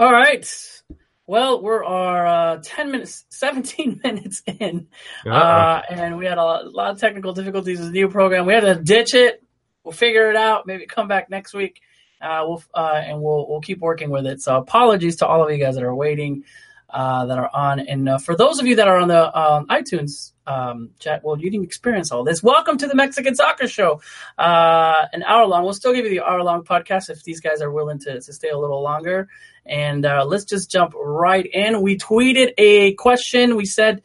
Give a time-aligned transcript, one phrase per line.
[0.00, 0.82] All right.
[1.26, 4.88] Well, we're our uh, 10 minutes, 17 minutes in,
[5.26, 8.46] uh, and we had a lot, a lot of technical difficulties with the new program.
[8.46, 9.44] We had to ditch it.
[9.84, 10.66] We'll figure it out.
[10.66, 11.82] Maybe come back next week.
[12.18, 14.40] Uh, we'll uh, and we'll we'll keep working with it.
[14.40, 16.44] So apologies to all of you guys that are waiting,
[16.88, 17.80] uh, that are on.
[17.80, 21.38] And uh, for those of you that are on the um, iTunes um, chat, well,
[21.38, 22.42] you didn't experience all this.
[22.42, 24.00] Welcome to the Mexican Soccer Show,
[24.36, 25.62] uh, an hour long.
[25.62, 28.32] We'll still give you the hour long podcast if these guys are willing to to
[28.32, 29.28] stay a little longer.
[29.64, 31.82] And uh, let's just jump right in.
[31.82, 33.54] We tweeted a question.
[33.54, 34.02] We said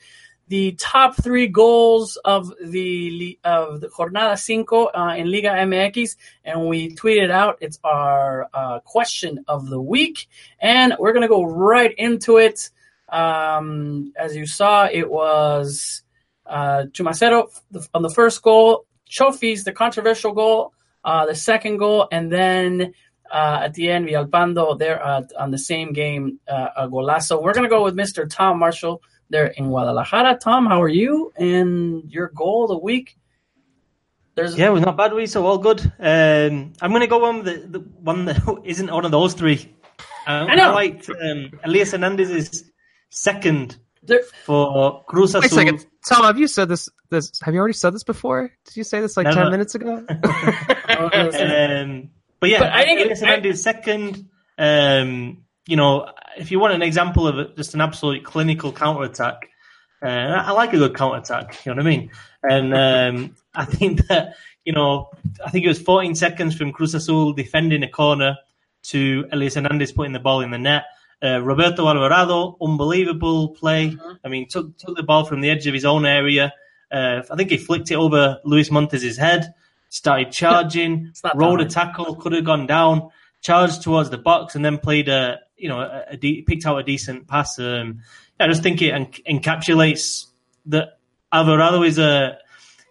[0.47, 6.67] the top three goals of the of the Jornada Cinco uh, in Liga MX, and
[6.67, 7.57] we tweeted out.
[7.61, 10.27] It's our uh, question of the week,
[10.59, 12.69] and we're gonna go right into it.
[13.09, 16.03] Um, as you saw, it was
[16.45, 17.47] uh, Chumacero
[17.93, 22.93] on the first goal, Chofis the controversial goal, uh, the second goal, and then
[23.31, 27.41] uh, at the end, Villalpando there uh, on the same game, uh, a golazo.
[27.41, 28.29] We're gonna go with Mr.
[28.29, 30.37] Tom Marshall there in Guadalajara.
[30.37, 31.31] Tom, how are you?
[31.35, 33.17] And your goal of the week?
[34.35, 35.13] There's yeah, it was not bad.
[35.13, 35.79] We so all good.
[35.99, 39.73] Um, I'm going to go on the, the one that isn't one of those three.
[40.27, 40.71] Uh, I know.
[40.71, 42.69] I liked um, Elias Hernandez's
[43.09, 45.41] second there, for Cruz Azul.
[45.41, 46.23] Wait a second, Tom.
[46.23, 46.89] Have you said this?
[47.09, 48.51] This have you already said this before?
[48.65, 49.95] Did you say this like no, ten minutes ago?
[50.09, 54.29] um, but yeah, but I think Elias Hernandez second.
[54.57, 59.49] Um, you know, if you want an example of just an absolute clinical counter attack,
[60.01, 61.65] uh, I like a good counter attack.
[61.65, 62.11] You know what I mean?
[62.43, 64.35] And um, I think that
[64.65, 65.09] you know,
[65.45, 68.37] I think it was 14 seconds from Cruz Azul defending a corner
[68.83, 70.85] to Elias Hernandez putting the ball in the net.
[71.23, 73.91] Uh, Roberto Alvarado, unbelievable play.
[73.91, 74.11] Mm-hmm.
[74.23, 76.53] I mean, took took the ball from the edge of his own area.
[76.91, 79.53] Uh, I think he flicked it over Luis Montes' head.
[79.89, 83.09] Started charging, rolled a tackle, could have gone down
[83.45, 86.77] charged towards the box and then played a you know a, a de- picked out
[86.77, 87.59] a decent pass.
[87.59, 88.01] Um,
[88.39, 89.05] I just think it en-
[89.39, 90.25] encapsulates
[90.65, 90.97] that
[91.31, 92.39] Alvarado is a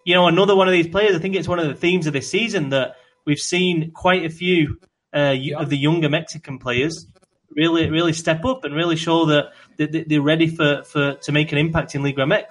[0.05, 1.15] you know another one of these players.
[1.15, 2.95] I think it's one of the themes of this season that
[3.25, 4.79] we've seen quite a few
[5.13, 7.05] uh, of the younger Mexican players
[7.51, 11.57] really really step up and really show that they're ready for, for to make an
[11.57, 12.45] impact in Liga MX.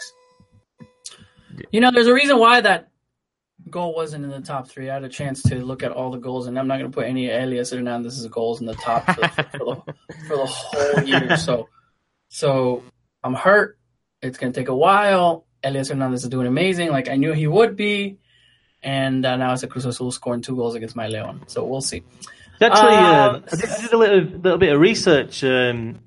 [1.71, 2.89] You know, there's a reason why that
[3.71, 4.91] goal wasn't in the top three.
[4.91, 6.95] I had a chance to look at all the goals, and I'm not going to
[6.95, 9.95] put any Elias Hernandez's goals in the top for, for, the,
[10.29, 11.37] for the whole year.
[11.37, 11.69] So,
[12.29, 12.83] so
[13.23, 13.79] I'm hurt.
[14.23, 15.47] It's going to take a while.
[15.63, 18.19] Elias Hernandez is doing amazing, like I knew he would be.
[18.83, 21.45] And uh, now it's a Cruz Azul scoring two goals against my Leon.
[21.47, 22.03] So we'll see.
[22.65, 25.43] Actually, uh, I, did, I, did, a little, little bit of research.
[25.45, 26.01] Um,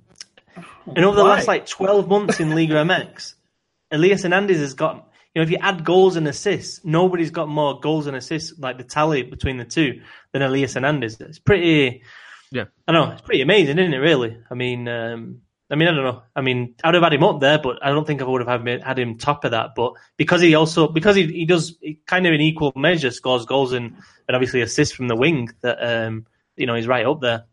[0.96, 1.36] and over the Why?
[1.36, 3.36] last like 12 months in Liga MX,
[3.92, 7.80] Elias Hernandez has got you know, if you add goals and assists, nobody's got more
[7.80, 10.02] goals and assists like the tally between the two
[10.32, 11.22] than Elias Hernandez.
[11.22, 12.02] It's pretty,
[12.52, 13.98] yeah, I don't know, it's pretty amazing, isn't it?
[13.98, 16.24] Really, I mean, um, I mean, I don't know.
[16.36, 18.66] I mean, I'd have had him up there, but I don't think I would have
[18.66, 19.76] had him top of that.
[19.76, 23.46] But because he also because he, he does he kind of in equal measure scores
[23.46, 23.96] goals and,
[24.28, 26.26] and obviously assists from the wing, that um,
[26.58, 27.46] you know he's right up there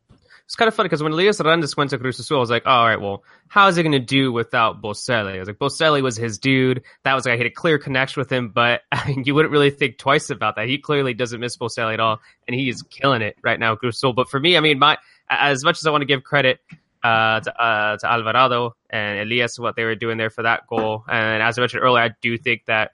[0.46, 2.64] it's kind of funny because when Elias Hernandez went to Cruz Azul, I was like,
[2.66, 5.36] oh, all right, well, how is he going to do without Boselli?
[5.36, 6.82] I was like, Boselli was his dude.
[7.04, 9.52] That was like, I had a clear connection with him, but I mean, you wouldn't
[9.52, 10.68] really think twice about that.
[10.68, 13.96] He clearly doesn't miss Boselli at all, and he is killing it right now, Cruz
[13.96, 14.12] Azul.
[14.12, 14.98] But for me, I mean, my
[15.30, 16.60] as much as I want to give credit
[17.02, 21.04] uh, to, uh, to Alvarado and Elias, what they were doing there for that goal,
[21.08, 22.92] and as I mentioned earlier, I do think that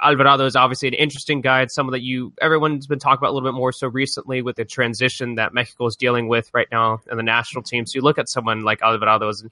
[0.00, 1.62] Alvarado is obviously an interesting guy.
[1.62, 4.56] It's someone that you everyone's been talking about a little bit more so recently with
[4.56, 7.86] the transition that Mexico is dealing with right now in the national team.
[7.86, 9.44] So you look at someone like Alvarado as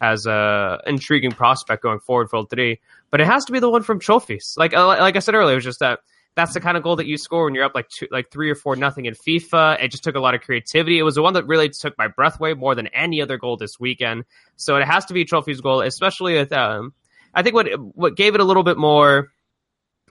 [0.00, 3.82] as a intriguing prospect going forward for three, but it has to be the one
[3.82, 4.56] from Chofis.
[4.56, 6.00] Like uh, like I said earlier, it was just that
[6.38, 8.48] that's the kind of goal that you score when you're up like two, like three
[8.48, 9.82] or four nothing in FIFA.
[9.82, 10.98] It just took a lot of creativity.
[10.98, 13.56] It was the one that really took my breath away more than any other goal
[13.56, 14.24] this weekend.
[14.54, 16.94] So it has to be Chofis goal, especially with um,
[17.34, 19.32] I think what what gave it a little bit more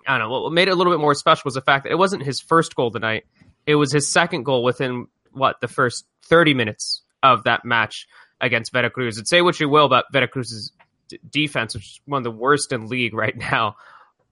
[0.07, 0.41] I don't know.
[0.41, 2.39] What made it a little bit more special was the fact that it wasn't his
[2.39, 3.25] first goal tonight.
[3.65, 8.07] It was his second goal within what the first 30 minutes of that match
[8.39, 9.17] against Veracruz.
[9.17, 10.71] And say what you will about Veracruz's
[11.09, 13.75] d- defense, which is one of the worst in league right now.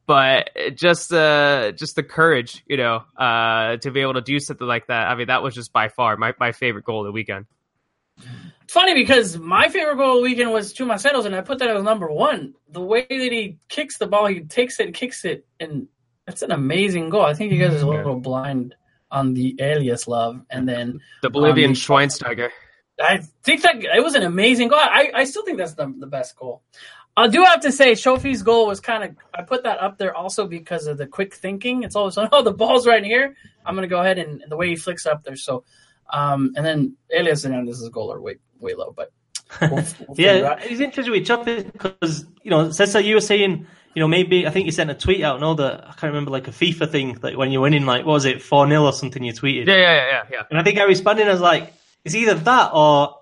[0.07, 4.39] But just the uh, just the courage, you know, uh, to be able to do
[4.39, 5.07] something like that.
[5.07, 7.47] I mean, that was just by far my, my favorite goal of the weekend.
[8.65, 11.69] It's funny because my favorite goal of the weekend was Chumaceros, and I put that
[11.69, 12.55] as number one.
[12.69, 15.87] The way that he kicks the ball, he takes it and kicks it, and
[16.25, 17.21] that's an amazing goal.
[17.21, 18.73] I think you guys are a little blind
[19.11, 22.49] on the Elias love, and then the Bolivian um, Schweinsteiger.
[22.99, 24.79] I think that it was an amazing goal.
[24.79, 26.63] I, I still think that's the, the best goal.
[27.15, 29.15] I do have to say, Shofi's goal was kind of.
[29.31, 31.83] I put that up there also because of the quick thinking.
[31.83, 33.35] It's always oh the ball's right here.
[33.63, 35.35] I'm gonna go ahead and, and the way he flicks up there.
[35.35, 35.65] So
[36.11, 39.11] um, and then Elias Hernandez's goal are way way low, but.
[39.61, 39.69] We'll,
[40.07, 44.07] we'll yeah, it's interesting with Choppy because you know, Cesar, you were saying you know,
[44.07, 45.39] maybe I think you sent a tweet out.
[45.39, 48.13] No, that I can't remember, like a FIFA thing, like when you're winning, like what
[48.13, 49.23] was it, four 0 or something?
[49.23, 49.67] You tweeted.
[49.67, 50.41] Yeah, yeah, yeah, yeah.
[50.49, 51.73] And I think I responded as like,
[52.03, 53.21] it's either that or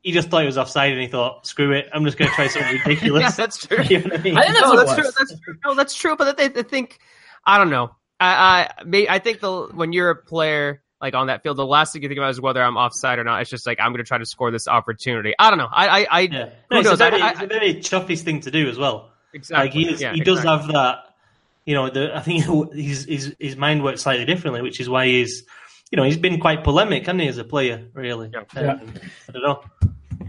[0.00, 2.34] he just thought it was offside and he thought, screw it, I'm just going to
[2.34, 3.22] try something ridiculous.
[3.22, 3.84] yeah, that's true.
[3.88, 4.38] You know I, mean?
[4.38, 5.10] I, think that's, no, that's true.
[5.18, 5.34] That's,
[5.64, 6.16] no, that's true.
[6.16, 7.00] But they, they think,
[7.44, 7.94] I don't know.
[8.18, 11.92] I, I, I think the when you're a player like on that field, the last
[11.92, 13.42] thing you think about is whether I'm offside or not.
[13.42, 15.34] It's just like I'm going to try to score this opportunity.
[15.38, 15.68] I don't know.
[15.70, 16.48] I, I, I yeah.
[16.70, 19.10] no, it's, a very, I, it's a very chuffy thing to do as well.
[19.34, 19.64] Exactly.
[19.64, 21.14] Like he is, yeah, he does have that.
[21.66, 25.06] You know, the, I think his his his mind works slightly differently, which is why
[25.06, 25.44] he's,
[25.90, 27.86] you know, he's been quite polemic, hasn't he, as a player?
[27.92, 28.30] Really.
[28.32, 28.70] Yeah.
[28.70, 28.94] Um,
[29.28, 29.62] I don't know.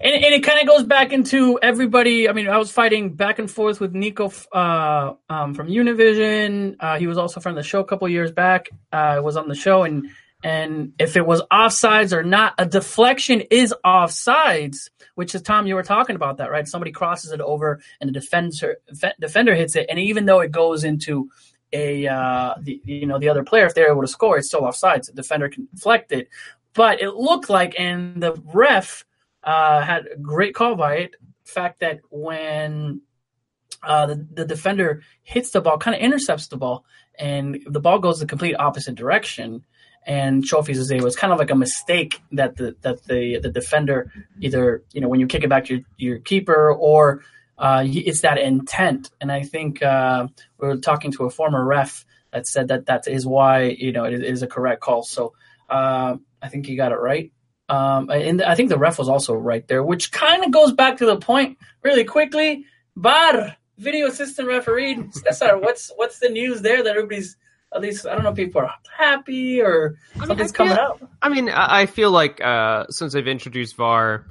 [0.01, 2.27] And, and it kind of goes back into everybody.
[2.27, 6.75] I mean, I was fighting back and forth with Nico uh, um, from Univision.
[6.81, 8.67] Uh, he was also from the show a couple years back.
[8.91, 10.09] Uh, was on the show, and
[10.45, 15.73] and if it was offsides or not, a deflection is offsides, which is Tom, you
[15.73, 16.67] were talking about that, right?
[16.67, 18.77] Somebody crosses it over and the defender
[19.19, 21.31] defender hits it, and even though it goes into
[21.73, 24.61] a uh, the, you know the other player, if they're able to score, it's still
[24.61, 25.07] offsides.
[25.07, 26.29] The defender can deflect it,
[26.75, 29.03] but it looked like, and the ref
[29.43, 31.15] uh, had a great call by it.
[31.45, 33.01] Fact that when
[33.81, 36.85] uh, the, the defender hits the ball, kind of intercepts the ball,
[37.17, 39.65] and the ball goes the complete opposite direction
[40.05, 43.49] and Chofis is it was kind of like a mistake that the that the the
[43.49, 47.23] defender either you know when you kick it back to your, your keeper or
[47.57, 49.09] uh, it's that intent.
[49.21, 50.27] And I think uh,
[50.59, 54.03] we were talking to a former ref that said that that is why you know
[54.03, 55.03] it is a correct call.
[55.03, 55.33] So
[55.69, 57.31] uh, I think you got it right.
[57.67, 60.97] Um, and I think the ref was also right there, which kind of goes back
[60.97, 62.65] to the point really quickly.
[62.95, 67.37] VAR video assistant referee Cesar, what's what's the news there that everybody's
[67.75, 71.01] at least I don't know if people are happy or I something's feel, coming up.
[71.21, 74.25] I mean, I feel like uh, since they've introduced VAR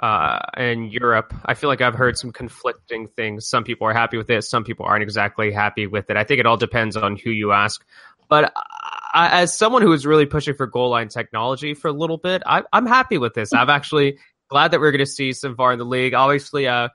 [0.00, 3.48] uh, in Europe, I feel like I've heard some conflicting things.
[3.48, 6.16] Some people are happy with it, some people aren't exactly happy with it.
[6.16, 7.84] I think it all depends on who you ask.
[8.28, 8.52] But
[9.14, 12.42] I, as someone who is really pushing for goal line technology for a little bit,
[12.44, 13.54] I, am happy with this.
[13.54, 14.18] I'm actually
[14.48, 16.14] glad that we're going to see some VAR in the league.
[16.14, 16.88] Obviously, uh,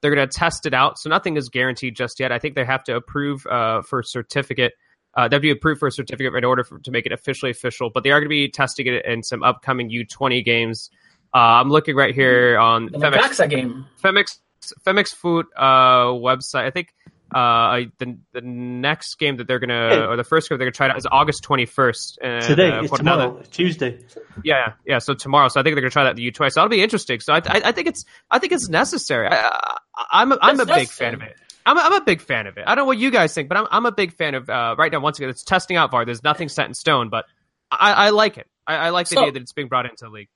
[0.00, 2.32] they're going to test it out, so nothing is guaranteed just yet.
[2.32, 4.72] I think they have to approve uh, for certificate
[5.14, 7.90] uh, that'd be approved for a certificate in order for, to make it officially official.
[7.92, 10.90] But they are going to be testing it in some upcoming U20 games.
[11.34, 13.86] Uh, I'm looking right here on the Femex, game.
[14.02, 14.38] Femex
[14.84, 16.64] Femex Foot uh, website.
[16.64, 16.92] I think
[17.32, 20.88] uh, the the next game that they're gonna or the first game they're gonna try
[20.88, 22.18] out is August 21st.
[22.20, 24.00] And, Today, uh, it's tomorrow, that, Tuesday.
[24.42, 24.98] Yeah, yeah.
[24.98, 25.48] So tomorrow.
[25.48, 26.50] So I think they're gonna try that the U20.
[26.50, 27.20] So that'll be interesting.
[27.20, 29.28] So I, I, I think it's I think it's necessary.
[29.28, 29.68] I,
[30.12, 31.36] am I'm, I'm a big fan of it.
[31.66, 32.64] I'm a, I'm a big fan of it.
[32.66, 34.74] I don't know what you guys think, but I'm I'm a big fan of uh,
[34.78, 35.00] right now.
[35.00, 36.04] Once again, it's testing out VAR.
[36.04, 37.26] There's nothing set in stone, but
[37.70, 38.46] I, I like it.
[38.66, 40.28] I, I like the so, idea that it's being brought into the league.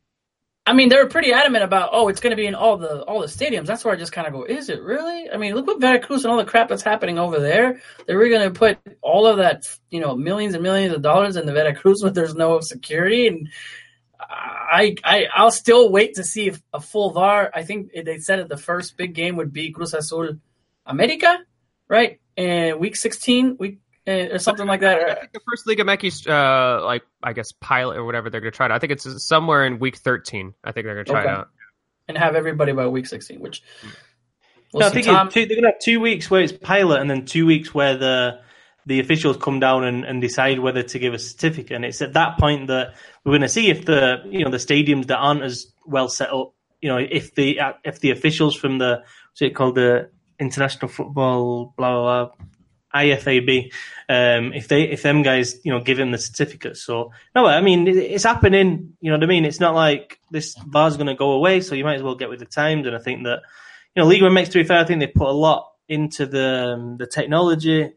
[0.66, 3.02] I mean, they were pretty adamant about, oh, it's going to be in all the
[3.02, 3.66] all the stadiums.
[3.66, 5.30] That's where I just kind of go, is it really?
[5.30, 7.82] I mean, look what Veracruz and all the crap that's happening over there.
[8.06, 11.36] They were going to put all of that, you know, millions and millions of dollars
[11.36, 13.26] in the Veracruz, but there's no security.
[13.26, 13.50] And
[14.18, 17.50] I, I, I'll still wait to see if a full VAR.
[17.54, 20.38] I think they said that the first big game would be Cruz Azul
[20.86, 21.38] America
[21.88, 22.20] right?
[22.36, 25.00] And week 16, week uh, or something like that.
[25.00, 28.50] I think the first Liga MX, uh, like I guess pilot or whatever they're gonna
[28.50, 28.72] try it.
[28.72, 28.76] Out.
[28.76, 30.54] I think it's somewhere in week 13.
[30.62, 31.30] I think they're gonna try okay.
[31.30, 31.48] it out
[32.08, 33.40] and have everybody by week 16.
[33.40, 33.62] Which
[34.72, 35.30] we'll no, I think Tom...
[35.30, 38.40] two, they're gonna have two weeks where it's pilot, and then two weeks where the
[38.86, 41.72] the officials come down and, and decide whether to give a certificate.
[41.72, 44.58] And it's at that point that we're going to see if the you know the
[44.58, 48.76] stadiums that aren't as well set up, you know, if the if the officials from
[48.76, 52.46] the what's it called the international football, blah blah blah,
[52.94, 53.72] IFAB.
[54.08, 57.60] Um, if they if them guys you know give him the certificate, so no, I
[57.60, 58.96] mean it's happening.
[59.00, 59.44] You know what I mean?
[59.44, 62.28] It's not like this VAR's going to go away, so you might as well get
[62.28, 62.86] with the times.
[62.86, 63.40] And I think that
[63.94, 66.74] you know Liga MX to be fair, I think they put a lot into the
[66.74, 67.92] um, the technology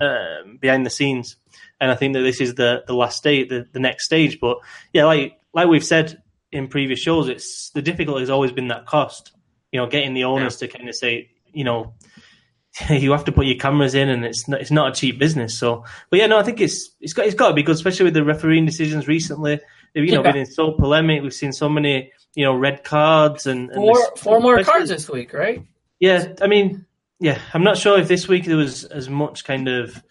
[0.00, 1.36] um, behind the scenes,
[1.80, 4.40] and I think that this is the the last stage, the, the next stage.
[4.40, 4.58] But
[4.92, 8.86] yeah, like like we've said in previous shows, it's the difficulty has always been that
[8.86, 9.32] cost.
[9.72, 10.66] You know, getting the owners yeah.
[10.66, 11.94] to kind of say, you know,
[12.90, 15.58] you have to put your cameras in, and it's not, it's not a cheap business.
[15.58, 18.04] So, but yeah, no, I think it's it's got it's got to be good, especially
[18.04, 19.60] with the refereeing decisions recently.
[19.94, 20.32] They've you know yeah.
[20.32, 21.22] been so polemic.
[21.22, 25.08] We've seen so many you know red cards and, and four four more cards this
[25.08, 25.64] week, right?
[25.98, 26.86] Yeah, I mean,
[27.18, 30.02] yeah, I'm not sure if this week there was as much kind of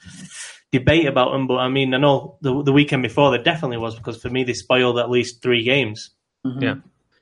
[0.71, 3.95] debate about them, but I mean, I know the the weekend before there definitely was
[3.95, 6.11] because for me they spoiled at least three games.
[6.45, 6.61] Mm-hmm.
[6.61, 6.75] Yeah,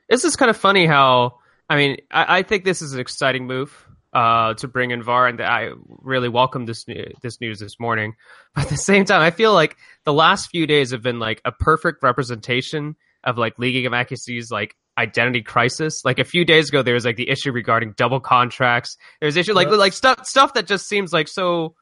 [0.10, 3.48] it's just kind of funny how I mean I, I think this is an exciting
[3.48, 3.87] move
[4.18, 5.70] uh, to bring in VAR, and I
[6.02, 6.86] really welcome this
[7.22, 8.16] this news this morning.
[8.56, 11.40] But at the same time, I feel like the last few days have been like
[11.46, 16.04] a perfect representation of like Liga MX's like identity crisis.
[16.04, 18.98] Like a few days ago, there was like the issue regarding double contracts.
[19.22, 21.76] There's issue like like stuff stuff that just seems like so.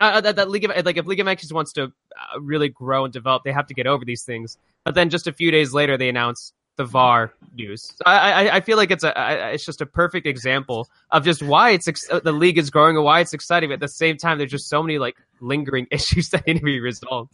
[0.00, 2.70] Uh, uh, that, that League of like if League of Legends wants to uh, really
[2.70, 4.56] grow and develop, they have to get over these things.
[4.86, 7.94] But then just a few days later, they announce the VAR news.
[8.04, 11.70] I, I, I feel like it's a it's just a perfect example of just why
[11.70, 13.70] it's ex- the league is growing and why it's exciting.
[13.70, 16.64] But at the same time, there's just so many like lingering issues that need to
[16.64, 17.32] be resolved.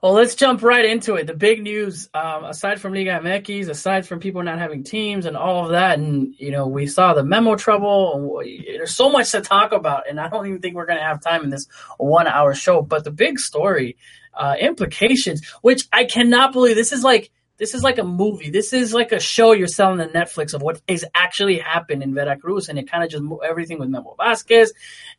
[0.00, 1.26] Well, let's jump right into it.
[1.26, 5.36] The big news, um, aside from Liga MX, aside from people not having teams and
[5.36, 8.42] all of that, and you know, we saw the memo trouble.
[8.44, 11.20] There's so much to talk about, and I don't even think we're going to have
[11.20, 12.82] time in this one-hour show.
[12.82, 13.96] But the big story,
[14.34, 16.76] uh, implications, which I cannot believe.
[16.76, 18.50] This is like this is like a movie.
[18.50, 22.14] This is like a show you're selling to Netflix of what is actually happened in
[22.14, 24.70] Veracruz, and it kind of just moved everything with Memo Vazquez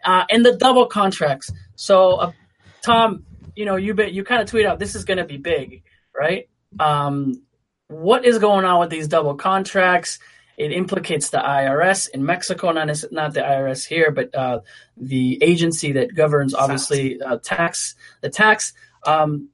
[0.03, 1.51] uh, and the double contracts.
[1.75, 2.31] So, uh,
[2.81, 3.25] Tom,
[3.55, 5.83] you know, you you kind of tweet out this is going to be big,
[6.15, 6.49] right?
[6.79, 7.43] Um,
[7.87, 10.19] what is going on with these double contracts?
[10.57, 14.59] It implicates the IRS in Mexico, not not the IRS here, but uh,
[14.97, 18.73] the agency that governs obviously uh, tax the tax.
[19.05, 19.49] Um,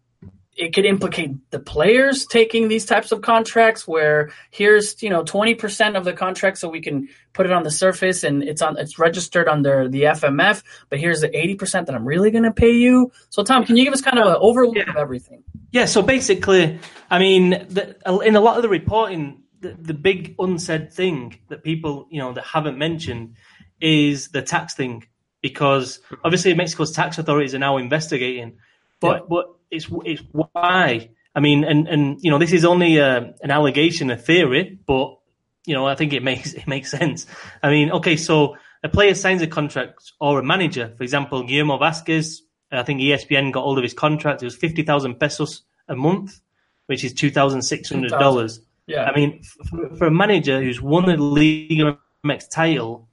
[0.59, 5.95] it could implicate the players taking these types of contracts where here's you know 20%
[5.95, 8.99] of the contract so we can put it on the surface and it's on it's
[8.99, 13.11] registered under the FMF but here's the 80% that I'm really going to pay you
[13.29, 14.89] so Tom can you give us kind of an overview yeah.
[14.89, 16.77] of everything yeah so basically
[17.09, 21.63] I mean the, in a lot of the reporting the, the big unsaid thing that
[21.63, 23.35] people you know that haven't mentioned
[23.79, 25.07] is the tax thing
[25.41, 26.15] because mm-hmm.
[26.25, 28.57] obviously Mexico's tax authorities are now investigating
[28.99, 29.25] but yeah.
[29.29, 31.09] but it's it's why.
[31.35, 35.17] I mean, and and you know, this is only a, an allegation, a theory, but
[35.65, 37.25] you know, I think it makes it makes sense.
[37.61, 41.77] I mean, okay, so a player signs a contract or a manager, for example, Guillermo
[41.77, 42.39] Vazquez.
[42.71, 44.41] I think ESPN got all of his contract.
[44.41, 46.39] It was fifty thousand pesos a month,
[46.85, 48.61] which is two thousand six hundred dollars.
[48.87, 49.03] Yeah.
[49.03, 53.07] I mean, for, for, a manager who's won the Liga MX title,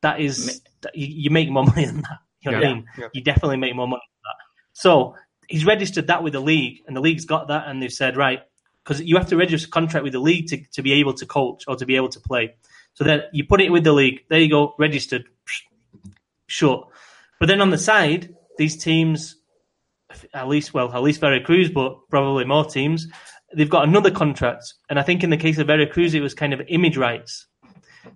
[0.00, 0.62] that is
[0.94, 2.18] you, you, make more money than that.
[2.40, 2.64] You know yeah.
[2.64, 2.86] what I mean?
[2.98, 3.08] Yeah.
[3.12, 4.36] You definitely make more money than that.
[4.72, 5.14] So
[5.48, 8.40] he's registered that with the league, and the league's got that, and they've said right
[8.88, 11.26] because you have to register a contract with the league to, to be able to
[11.26, 12.54] coach or to be able to play.
[12.94, 14.20] So then you put it with the league.
[14.30, 15.24] There you go, registered.
[16.46, 16.88] Sure.
[17.38, 19.36] But then on the side, these teams,
[20.32, 23.08] at least well, at least Veracruz, but probably more teams,
[23.54, 24.72] they've got another contract.
[24.88, 27.46] And I think in the case of Veracruz, it was kind of image rights.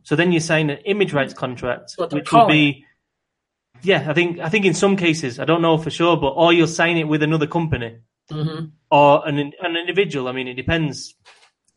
[0.05, 2.87] So then you sign an image rights contract, which will be
[3.83, 6.53] yeah, I think I think in some cases, I don't know for sure, but or
[6.53, 7.99] you'll sign it with another company
[8.31, 8.67] mm-hmm.
[8.91, 10.29] or an an individual.
[10.29, 11.15] I mean, it depends.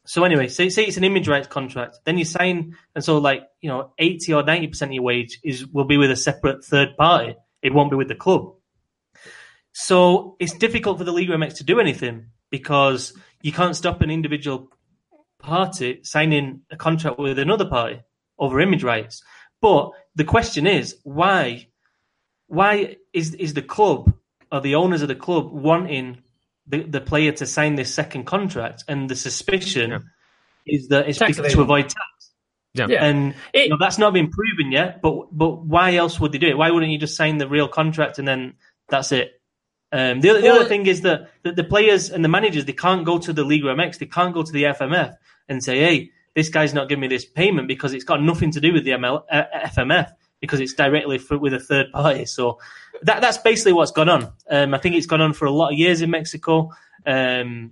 [0.06, 3.44] So anyway, say say it's an image rights contract, then you sign, and so like
[3.62, 6.64] you know, eighty or ninety percent of your wage is will be with a separate
[6.64, 7.36] third party.
[7.62, 8.54] It won't be with the club.
[9.74, 14.12] So it's difficult for the Liga MX to do anything because you can't stop an
[14.12, 14.70] individual
[15.40, 18.02] party signing a contract with another party
[18.38, 19.24] over image rights.
[19.62, 21.68] But the question is, why
[22.48, 24.14] why is is the club
[24.52, 26.20] or the owners of the club wanting
[26.68, 28.84] the, the player to sign this second contract?
[28.88, 30.00] And the suspicion yeah.
[30.66, 32.32] is that it's because, to avoid tax.
[32.74, 32.88] Yeah.
[32.88, 35.02] And it, you know, that's not been proven yet.
[35.02, 36.58] But but why else would they do it?
[36.58, 38.56] Why wouldn't you just sign the real contract and then
[38.90, 39.42] that's it?
[39.92, 42.74] Um, the, other, the other thing is that, that the players and the managers they
[42.74, 45.16] can't go to the Liga MX, they can't go to the FMF
[45.48, 48.60] and say, "Hey, this guy's not giving me this payment because it's got nothing to
[48.60, 50.12] do with the ML, uh, FMF."
[50.42, 52.25] Because it's directly for, with a third party.
[52.25, 52.60] So
[53.01, 54.32] that that's basically what's gone on.
[54.50, 56.72] Um, I think it's gone on for a lot of years in Mexico,
[57.06, 57.72] um,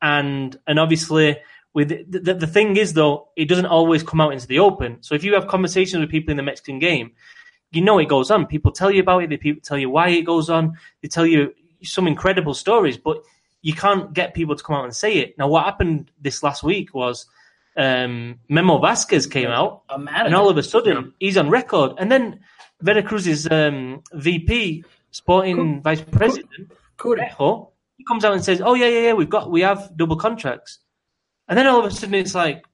[0.00, 1.38] and and obviously
[1.74, 5.02] with the, the, thing is though, it doesn't always come out into the open.
[5.02, 7.10] So if you have conversations with people in the Mexican game,
[7.72, 8.46] you know it goes on.
[8.46, 9.30] People tell you about it.
[9.30, 10.78] They people tell you why it goes on.
[11.02, 11.52] They tell you
[11.82, 13.18] some incredible stories, but
[13.62, 15.36] you can't get people to come out and say it.
[15.36, 17.26] Now, what happened this last week was
[17.76, 21.92] um, Memo Vazquez came out, and all of a sudden he's on record.
[21.98, 22.40] And then
[22.82, 26.72] Veracruz's um, VP, sporting vice president,
[27.96, 30.78] he comes out and says, "Oh yeah, yeah, yeah, we've got we have double contracts."
[31.48, 32.64] And then all of a sudden it's like,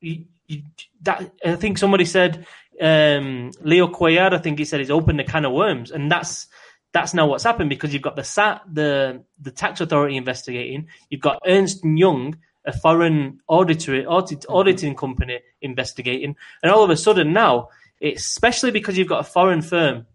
[0.00, 0.62] you, you,
[1.02, 2.46] that I think somebody said
[2.80, 6.46] um, Leo Cuellar, I think he said, he's opened a can of worms, and that's
[6.92, 11.20] that's now what's happened because you've got the SAT, the the tax authority investigating, you've
[11.20, 14.52] got Ernst Young a foreign auditor, audit, mm-hmm.
[14.52, 17.68] auditing company investigating, and all of a sudden now,
[18.02, 20.06] especially because you've got a foreign firm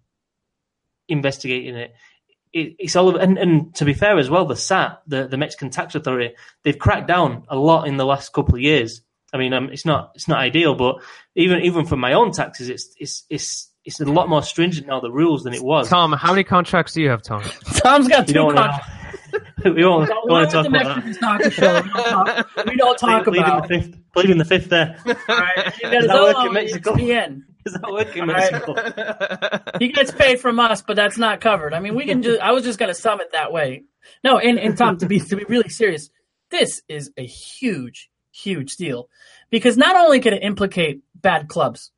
[1.08, 1.94] investigating it,
[2.54, 5.38] it it's all of, and, and to be fair as well, the SAT, the, the
[5.38, 9.02] Mexican tax authority, they've cracked down a lot in the last couple of years.
[9.34, 10.98] I mean, um, it's not it's not ideal, but
[11.36, 15.00] even even for my own taxes, it's it's it's it's a lot more stringent now
[15.00, 15.90] the rules than it was.
[15.90, 17.42] Tom, how many contracts do you have, Tom?
[17.76, 18.88] Tom's got two contracts.
[19.66, 22.66] We won't, so want to talk about that.
[22.66, 23.68] We don't talk Leave, about.
[23.68, 24.98] The fifth, leaving the fifth there.
[25.06, 26.94] Right, you got work oh, in Mexico?
[26.94, 27.42] ESPN.
[27.66, 29.78] Is that working in Mexico?
[29.80, 31.74] he gets paid from us, but that's not covered.
[31.74, 32.42] I mean, we can just.
[32.42, 33.84] I was just going to sum it that way.
[34.24, 36.10] No, and, and Tom, to be to be really serious,
[36.52, 39.08] this is a huge, huge deal
[39.50, 41.92] because not only can it implicate bad clubs,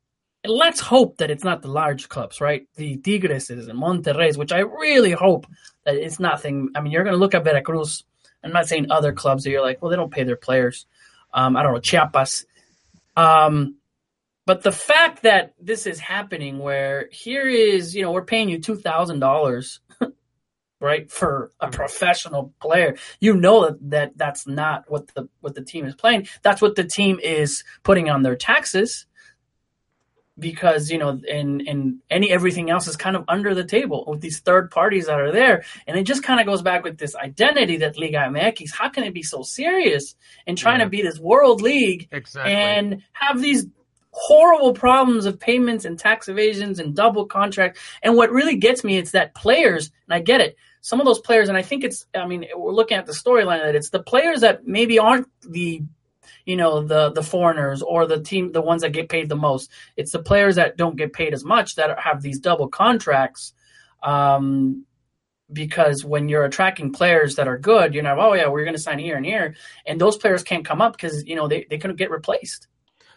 [0.48, 2.66] let's hope that it's not the large clubs, right?
[2.76, 5.46] The Tigreses and Monterrey's, which I really hope
[5.84, 6.70] that it's nothing.
[6.74, 8.04] I mean, you're going to look at Veracruz.
[8.42, 10.86] I'm not saying other clubs that you're like, well, they don't pay their players.
[11.32, 12.44] Um, I don't know, Chiapas.
[13.16, 13.76] Um,
[14.46, 18.60] but the fact that this is happening, where here is, you know, we're paying you
[18.60, 19.80] two thousand dollars,
[20.80, 22.96] right, for a professional player.
[23.18, 26.28] You know that, that that's not what the what the team is playing.
[26.42, 29.06] That's what the team is putting on their taxes
[30.38, 34.20] because you know and and any everything else is kind of under the table with
[34.20, 37.14] these third parties that are there and it just kind of goes back with this
[37.16, 40.14] identity that Liga MX how can it be so serious
[40.46, 40.84] and trying yeah.
[40.84, 42.52] to be this world league exactly.
[42.52, 43.66] and have these
[44.10, 48.98] horrible problems of payments and tax evasions and double contract and what really gets me
[48.98, 52.06] is that players and I get it some of those players and I think it's
[52.14, 55.82] I mean we're looking at the storyline that it's the players that maybe aren't the
[56.44, 59.70] you know the the foreigners or the team the ones that get paid the most.
[59.96, 63.52] It's the players that don't get paid as much that have these double contracts
[64.02, 64.84] um,
[65.52, 68.82] because when you're attracting players that are good you're not oh yeah we're going to
[68.82, 69.54] sign here and here
[69.86, 72.66] and those players can't come up because you know they, they couldn't get replaced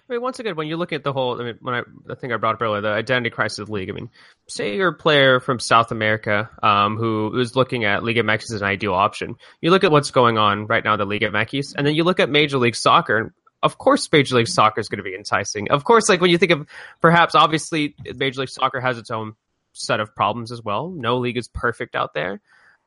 [0.10, 2.16] I mean, once again, when you look at the whole, I mean, when I, I
[2.16, 3.90] think I brought up earlier, the identity crisis of league.
[3.90, 4.10] I mean,
[4.48, 8.62] say you're a player from South America um, who is looking at Liga MX as
[8.62, 9.36] an ideal option.
[9.62, 12.04] You look at what's going on right now in the Liga MX, and then you
[12.04, 13.18] look at Major League Soccer.
[13.18, 15.70] And of course, Major League Soccer is going to be enticing.
[15.70, 16.68] Of course, like when you think of
[17.02, 19.36] perhaps, obviously, Major League Soccer has its own
[19.74, 20.90] set of problems as well.
[20.90, 22.42] No league is perfect out there.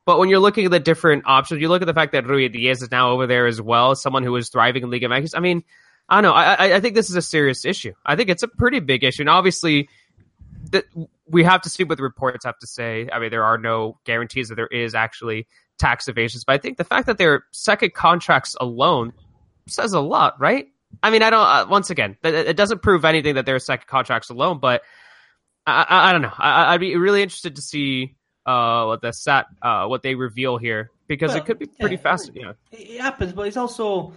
[0.04, 2.82] But when you're looking at the different options, you look at the fact that Ruidiaz
[2.82, 5.34] is now over there as well, someone who is thriving in Liga MX.
[5.36, 5.62] I mean,
[6.12, 6.34] I don't know.
[6.34, 7.94] I, I think this is a serious issue.
[8.04, 9.88] I think it's a pretty big issue, and obviously,
[10.70, 10.84] that
[11.26, 13.08] we have to see what the reports have to say.
[13.10, 15.46] I mean, there are no guarantees that there is actually
[15.78, 19.14] tax evasions, but I think the fact that their second contracts alone
[19.66, 20.66] says a lot, right?
[21.02, 21.46] I mean, I don't.
[21.46, 24.82] Uh, once again, it, it, doesn't prove anything that there are second contracts alone, but
[25.66, 26.34] I, I, I don't know.
[26.36, 30.58] I, would be really interested to see uh, what the SAT uh, what they reveal
[30.58, 32.32] here because well, it could be pretty yeah, fast.
[32.34, 34.12] Yeah, it happens, but it's also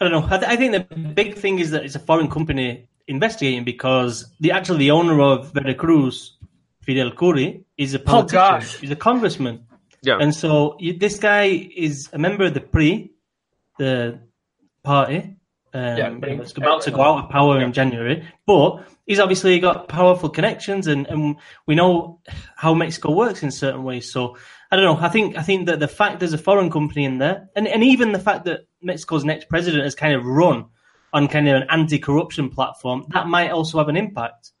[0.00, 0.26] I don't know.
[0.28, 4.26] I, th- I, think the big thing is that it's a foreign company investigating because
[4.40, 6.36] the actually the owner of Veracruz,
[6.82, 8.76] Fidel Kuri, is a oh, politician.
[8.76, 9.66] Oh, He's a congressman.
[10.02, 10.18] Yeah.
[10.20, 13.10] And so you, this guy is a member of the PRI,
[13.78, 14.20] the
[14.84, 15.34] party.
[15.74, 17.66] Um, yeah, it's about to go out of power yeah.
[17.66, 22.20] in January, but he's obviously got powerful connections, and, and we know
[22.56, 24.10] how Mexico works in certain ways.
[24.10, 24.38] So
[24.70, 25.04] I don't know.
[25.04, 27.82] I think I think that the fact there's a foreign company in there, and, and
[27.82, 30.66] even the fact that Mexico's next president has kind of run
[31.12, 34.52] on kind of an anti-corruption platform, that might also have an impact.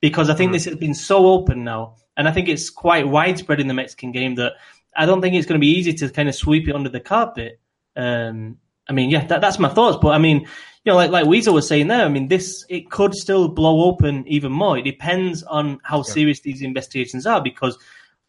[0.00, 0.52] Because I think mm.
[0.52, 4.12] this has been so open now, and I think it's quite widespread in the Mexican
[4.12, 4.52] game that
[4.94, 7.00] I don't think it's going to be easy to kind of sweep it under the
[7.00, 7.58] carpet.
[7.96, 9.98] Um, I mean, yeah, that, that's my thoughts.
[10.00, 10.42] But I mean,
[10.84, 13.84] you know, like like Wiso was saying there, I mean, this it could still blow
[13.84, 14.78] open even more.
[14.78, 16.12] It depends on how yeah.
[16.12, 17.76] serious these investigations are, because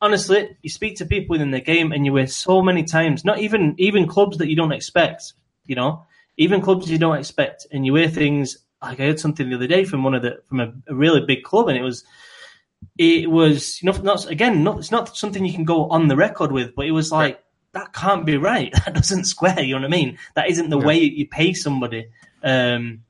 [0.01, 3.39] honestly, you speak to people within the game and you hear so many times, not
[3.39, 5.33] even even clubs that you don't expect,
[5.65, 6.05] you know,
[6.37, 9.67] even clubs you don't expect, and you hear things like I heard something the other
[9.67, 12.03] day from one of the from a, a really big club, and it was
[12.97, 16.15] it was you know not again not it's not something you can go on the
[16.15, 18.73] record with, but it was like that can't be right.
[18.85, 19.61] That doesn't square.
[19.61, 20.17] You know what I mean?
[20.35, 20.85] That isn't the yeah.
[20.85, 22.09] way you pay somebody.
[22.43, 23.03] Um,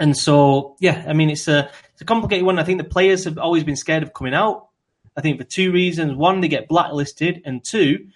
[0.00, 2.58] and so, yeah, I mean, it's a it's a complicated one.
[2.58, 4.68] I think the players have always been scared of coming out.
[5.16, 8.06] I think for two reasons: one, they get blacklisted, and two,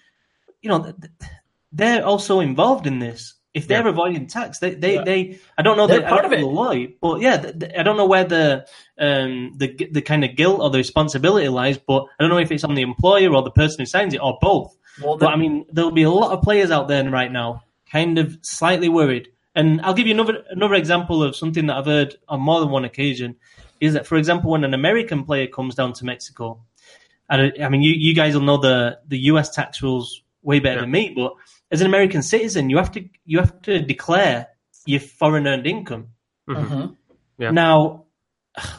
[0.61, 0.93] you know,
[1.71, 3.33] they're also involved in this.
[3.53, 3.89] If they're yeah.
[3.89, 5.03] avoiding tax, they they, yeah.
[5.03, 6.45] they I don't know they're the, part of it.
[6.45, 8.67] why, but yeah, I don't know where the
[8.99, 12.51] um the the kind of guilt or the responsibility lies, but I don't know if
[12.51, 14.77] it's on the employer or the person who signs it or both.
[15.01, 18.19] Well, but I mean, there'll be a lot of players out there right now, kind
[18.19, 19.29] of slightly worried.
[19.55, 22.69] And I'll give you another another example of something that I've heard on more than
[22.69, 23.37] one occasion.
[23.79, 26.61] Is that, for example, when an American player comes down to Mexico,
[27.29, 30.75] I, I mean, you, you guys will know the, the US tax rules way better
[30.75, 30.81] yeah.
[30.81, 31.33] than me, but
[31.71, 34.47] as an American citizen, you have to you have to declare
[34.85, 36.09] your foreign earned income.
[36.47, 36.73] Mm-hmm.
[36.73, 36.93] mm-hmm.
[37.39, 37.51] Yeah.
[37.51, 38.05] Now,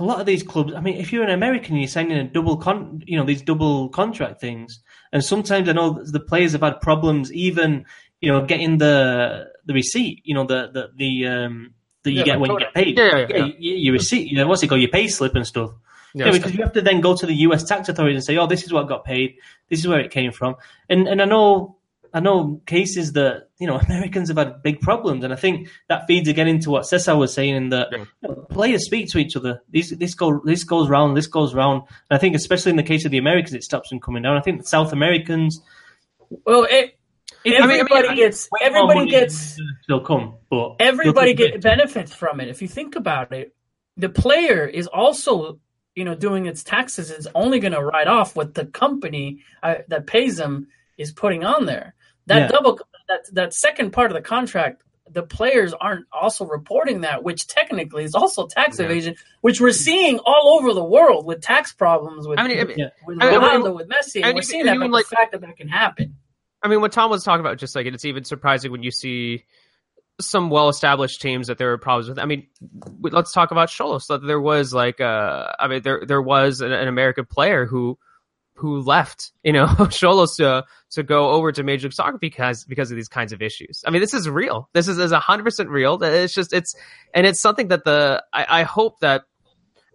[0.00, 2.56] a lot of these clubs, I mean, if you're an American, you're signing a double
[2.56, 4.80] con, you know, these double contract things,
[5.12, 7.84] and sometimes I know the players have had problems even,
[8.20, 12.24] you know, getting the the receipt, you know, the the the um that you yeah,
[12.24, 12.98] get when you get paid.
[12.98, 13.36] Yeah, yeah, yeah.
[13.58, 13.74] yeah.
[13.74, 15.70] Your receipt, you know, what's it called, your pay slip and stuff.
[16.18, 18.46] Yeah, because you have to then go to the US tax authorities and say, "Oh,
[18.46, 19.36] this is what got paid.
[19.68, 20.56] This is where it came from."
[20.88, 21.78] And and I know
[22.12, 26.06] I know cases that you know Americans have had big problems, and I think that
[26.06, 27.98] feeds again into what Cesar was saying in that yeah.
[27.98, 29.62] you know, players speak to each other.
[29.68, 31.82] This this go this goes round, this goes round.
[32.10, 34.36] And I think especially in the case of the Americans, it stops them coming down.
[34.36, 35.60] I think the South Americans.
[36.44, 36.98] Well, it,
[37.44, 42.48] everybody I mean, gets everybody gets they'll come, but everybody get benefits from it.
[42.48, 43.54] If you think about it,
[43.96, 45.58] the player is also
[45.94, 49.76] you know doing its taxes is only going to write off what the company uh,
[49.88, 51.94] that pays them is putting on there.
[52.26, 52.48] That yeah.
[52.48, 57.46] double that that second part of the contract, the players aren't also reporting that, which
[57.46, 58.84] technically is also tax yeah.
[58.84, 62.76] evasion, which we're seeing all over the world with tax problems with I mean, with,
[63.06, 64.78] with Ronaldo, I mean, with Messi, and we're seeing that.
[64.78, 66.16] But like, the fact that that can happen.
[66.62, 69.44] I mean, what Tom was talking about, just like it's even surprising when you see
[70.20, 72.18] some well-established teams that there were problems with.
[72.18, 72.46] I mean,
[73.00, 73.70] let's talk about.
[73.70, 77.98] So there was like, uh, I mean, there there was an, an American player who
[78.54, 82.90] who left, you know, Xolos to to go over to Major League Soccer because because
[82.90, 83.82] of these kinds of issues.
[83.86, 84.68] I mean, this is real.
[84.72, 86.02] This is is hundred percent real.
[86.02, 86.74] It's just it's
[87.14, 89.22] and it's something that the I, I hope that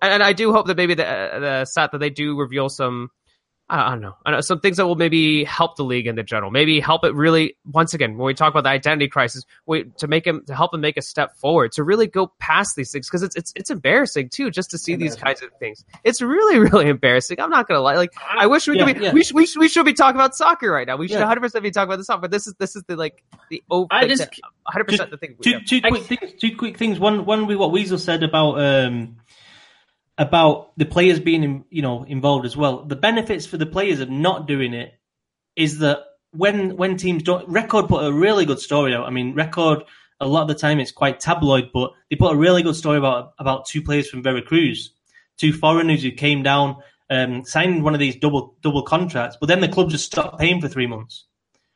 [0.02, 3.10] and I do hope that maybe the the that they do reveal some
[3.74, 4.16] I don't know.
[4.24, 6.52] I know some things that will maybe help the league in the general.
[6.52, 7.58] Maybe help it really.
[7.66, 10.76] Once again, when we talk about the identity crisis, we, to make him to help
[10.76, 13.72] him make a step forward to really go past these things because it's it's it's
[13.72, 15.84] embarrassing too just to see these kinds of things.
[16.04, 17.40] It's really really embarrassing.
[17.40, 17.96] I'm not gonna lie.
[17.96, 19.04] Like I wish we yeah, could be.
[19.06, 19.14] Yeah.
[19.14, 20.98] We, should, we, should, we should be talking about soccer right now.
[20.98, 22.22] We should 100 percent be talking about the soccer.
[22.22, 23.88] But this is this is the like the over.
[23.90, 25.36] I just 100 percent the thing.
[25.42, 26.34] Two, two quick things.
[26.40, 27.00] Two quick things.
[27.00, 28.60] One one with what Wiso said about.
[28.60, 29.16] um
[30.18, 32.84] about the players being, you know, involved as well.
[32.84, 34.94] The benefits for the players of not doing it
[35.56, 36.00] is that
[36.32, 39.06] when when teams don't, Record put a really good story out.
[39.06, 39.84] I mean, Record
[40.20, 42.98] a lot of the time it's quite tabloid, but they put a really good story
[42.98, 44.92] about about two players from Veracruz,
[45.38, 46.78] two foreigners who came down,
[47.10, 50.62] um, signed one of these double double contracts, but then the club just stopped paying
[50.62, 51.26] for three months.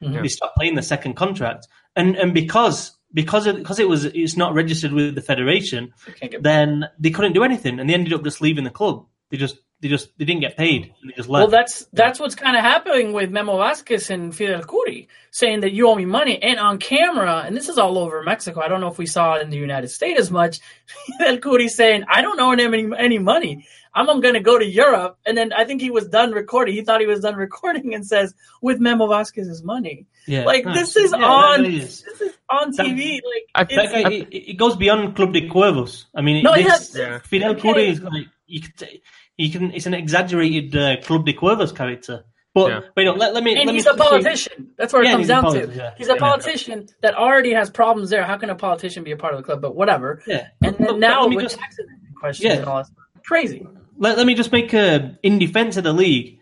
[0.04, 0.22] Mm-hmm.
[0.22, 4.38] They stopped paying the second contract, and and because because of, because it was it's
[4.38, 5.94] not registered with the federation,
[6.42, 9.06] then they couldn't do anything, and they ended up just leaving the club.
[9.30, 10.86] They just they just they didn't get paid.
[10.86, 10.94] Mm.
[11.10, 11.42] They just left.
[11.42, 15.74] Well, that's that's what's kind of happening with Memo Vazquez and Fidel Kuri, saying that
[15.74, 18.62] you owe me money, and on camera, and this is all over Mexico.
[18.62, 20.60] I don't know if we saw it in the United States as much.
[21.20, 23.68] Fidel Kuri saying, "I don't owe him any, any money.
[23.94, 26.74] I'm, I'm going to go to Europe," and then I think he was done recording.
[26.74, 30.98] He thought he was done recording, and says, "With Memo Vazquez's money." Yeah, like this
[30.98, 32.02] is yeah, on is.
[32.02, 33.20] this is on TV.
[33.54, 36.06] That, like I, it, it, goes beyond Club de Cuervos.
[36.16, 37.20] I mean, no, this, has, yeah.
[37.20, 37.62] Fidel okay.
[37.62, 39.00] Kuri is like you could
[39.38, 39.72] you can.
[39.72, 42.26] It's an exaggerated uh, Club de Cuervos character.
[42.54, 42.80] But yeah.
[42.96, 43.56] wait, no, let, let me.
[43.56, 44.72] And let he's me a politician.
[44.78, 45.72] That's where it yeah, comes down to.
[45.76, 45.94] Yeah.
[45.96, 48.24] He's a politician that already has problems there.
[48.24, 49.62] How can a politician be a part of the club?
[49.62, 50.24] But whatever.
[50.26, 50.48] Yeah.
[50.64, 51.78] And then but, now with just, tax
[52.20, 52.60] questions yeah.
[52.60, 52.90] and all that,
[53.24, 53.68] crazy.
[54.00, 56.40] Let, let me just make a in defense of the league.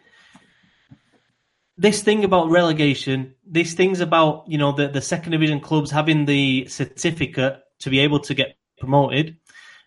[1.77, 6.23] This thing about relegation, these things about you know the the second division clubs having
[6.23, 9.35] the certificate to be able to get promoted.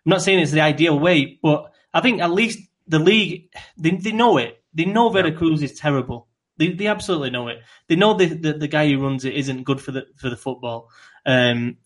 [0.05, 3.91] I'm not saying it's the ideal way, but I think at least the league they,
[3.91, 4.63] they know it.
[4.75, 6.29] They know Veracruz is terrible.
[6.57, 7.61] They they absolutely know it.
[7.89, 10.37] They know the, the, the guy who runs it isn't good for the for the
[10.37, 10.91] football.
[11.25, 11.77] Um,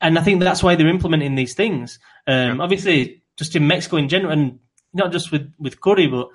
[0.00, 1.98] and I think that's why they're implementing these things.
[2.26, 2.62] Um, yeah.
[2.62, 4.58] Obviously, just in Mexico in general, and
[4.92, 6.28] not just with with Kuri, but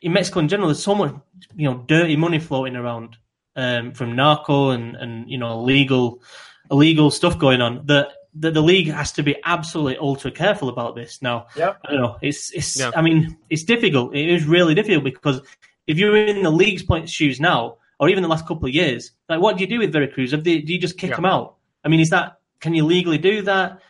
[0.00, 1.14] in Mexico in general, there's so much
[1.54, 3.16] you know dirty money floating around
[3.56, 6.22] um, from narco and and you know illegal
[6.70, 10.96] illegal stuff going on that the, the league has to be absolutely ultra careful about
[10.96, 11.22] this.
[11.22, 11.78] Now, yep.
[11.84, 12.16] I don't know.
[12.20, 12.80] It's it's.
[12.80, 14.14] I mean, it's difficult.
[14.14, 15.40] It is really difficult because
[15.86, 19.12] if you're in the league's point shoes now, or even the last couple of years,
[19.28, 20.32] like what do you do with Veracruz?
[20.32, 21.56] They, do you just kick them out?
[21.84, 23.80] I mean, is that can you legally do that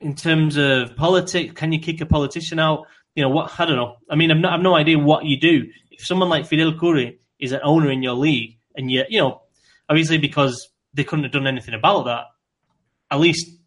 [0.00, 1.54] in terms of politics?
[1.54, 2.86] Can you kick a politician out?
[3.14, 3.58] You know what?
[3.58, 3.96] I don't know.
[4.10, 7.18] I mean, I've no, I've no idea what you do if someone like Fidel Kuri
[7.38, 9.42] is an owner in your league, and you you know,
[9.88, 12.24] obviously because they couldn't have done anything about that.
[13.10, 13.59] At least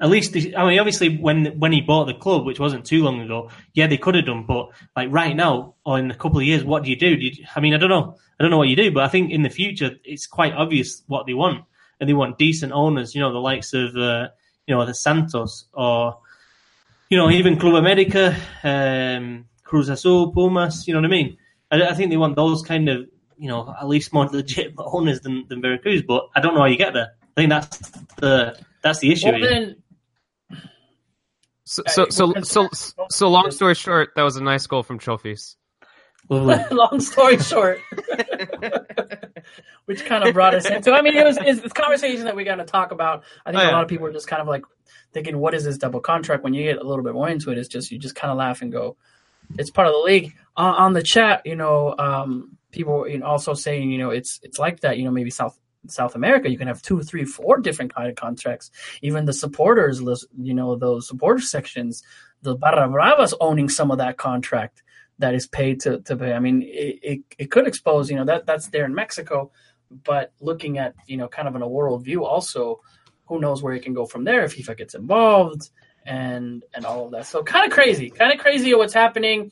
[0.00, 3.20] at least I mean, obviously, when when he bought the club, which wasn't too long
[3.20, 4.44] ago, yeah, they could have done.
[4.46, 7.16] But like right now, or in a couple of years, what do you do?
[7.16, 8.16] do you, I mean, I don't know.
[8.38, 11.02] I don't know what you do, but I think in the future, it's quite obvious
[11.06, 11.64] what they want,
[12.00, 13.14] and they want decent owners.
[13.14, 14.28] You know, the likes of uh,
[14.66, 16.18] you know the Santos or
[17.08, 20.88] you know even Club America, um, Cruz Azul, Pumas.
[20.88, 21.38] You know what I mean?
[21.70, 23.06] I, I think they want those kind of
[23.38, 26.02] you know at least more legit owners than than Veracruz.
[26.02, 27.12] But I don't know how you get there.
[27.36, 27.78] I think that's
[28.16, 29.32] the that's the issue.
[29.32, 29.76] Well, then,
[31.64, 32.68] so, so, so, so,
[33.10, 35.56] so, long story short, that was a nice goal from Chofis.
[36.28, 37.80] long story short,
[39.84, 40.92] which kind of brought us into.
[40.92, 43.24] I mean, it was it's, it's conversation that we got to talk about.
[43.44, 43.70] I think oh, yeah.
[43.70, 44.62] a lot of people are just kind of like
[45.12, 47.58] thinking, "What is this double contract?" When you get a little bit more into it,
[47.58, 48.96] it's just you just kind of laugh and go,
[49.58, 53.26] "It's part of the league." Uh, on the chat, you know, um, people you know,
[53.26, 54.96] also saying, you know, it's it's like that.
[54.96, 58.16] You know, maybe South South America, you can have two, three, four different kind of
[58.16, 58.70] contracts.
[59.02, 60.00] Even the supporters,
[60.36, 62.02] you know, those supporter sections,
[62.42, 64.82] the Barra Bravas owning some of that contract
[65.18, 66.32] that is paid to, to pay.
[66.32, 69.52] I mean, it, it, it could expose, you know, that that's there in Mexico,
[69.90, 72.80] but looking at, you know, kind of in a world view also,
[73.26, 75.70] who knows where it can go from there if FIFA gets involved
[76.04, 77.26] and and all of that.
[77.26, 79.50] So kind of crazy, kind of crazy what's happening.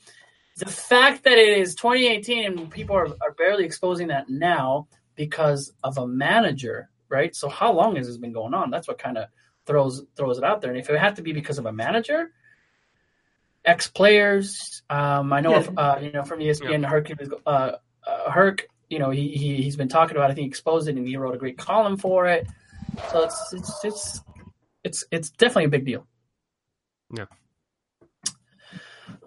[0.57, 5.73] The fact that it is 2018 and people are, are barely exposing that now because
[5.83, 7.35] of a manager, right?
[7.35, 8.71] So how long has this been going on?
[8.71, 9.27] That's what kind of
[9.65, 10.71] throws throws it out there.
[10.71, 12.31] And if it had to be because of a manager,
[13.65, 15.59] ex players, um, I know, yeah.
[15.59, 16.87] if, uh, you know, from ESPN, yeah.
[16.87, 17.11] Herc,
[17.45, 20.31] uh, uh, Herc, you know, he, he he's been talking about.
[20.31, 22.47] I think he exposed it, and he wrote a great column for it.
[23.11, 24.21] So it's it's it's
[24.83, 26.05] it's it's definitely a big deal.
[27.15, 27.25] Yeah.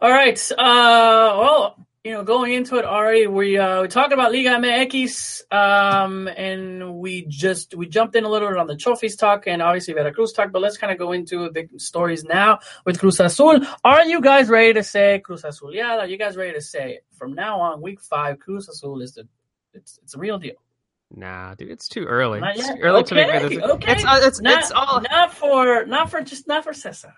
[0.01, 0.39] All right.
[0.53, 5.53] Uh, well, you know, going into it already, we uh, we talked about Liga MX,
[5.53, 9.61] um, and we just we jumped in a little bit on the Chofis talk and
[9.61, 10.53] obviously Veracruz talk.
[10.53, 13.61] But let's kind of go into the stories now with Cruz Azul.
[13.83, 15.75] Are you guys ready to say Cruz Azul?
[15.75, 19.15] Yeah, are you guys ready to say from now on, week five, Cruz Azul is
[19.15, 19.27] the
[19.75, 20.55] it's it's a real deal.
[21.11, 22.41] Nah, dude, it's too early.
[22.41, 23.65] It's early okay, to make this.
[23.65, 27.15] Okay, it's, uh, it's, not, it's all not for not for just not for Cesar.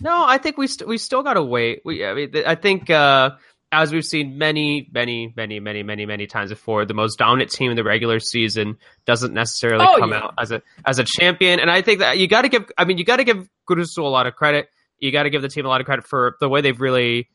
[0.00, 1.82] No, I think we st- we still got to wait.
[1.84, 2.90] We I mean I think.
[2.90, 3.30] uh
[3.72, 7.70] as we've seen many, many, many, many, many, many times before, the most dominant team
[7.70, 10.24] in the regular season doesn't necessarily oh, come yeah.
[10.24, 11.60] out as a as a champion.
[11.60, 12.70] And I think that you got to give.
[12.76, 14.68] I mean, you got to give Cruz a lot of credit.
[14.98, 17.28] You got to give the team a lot of credit for the way they've really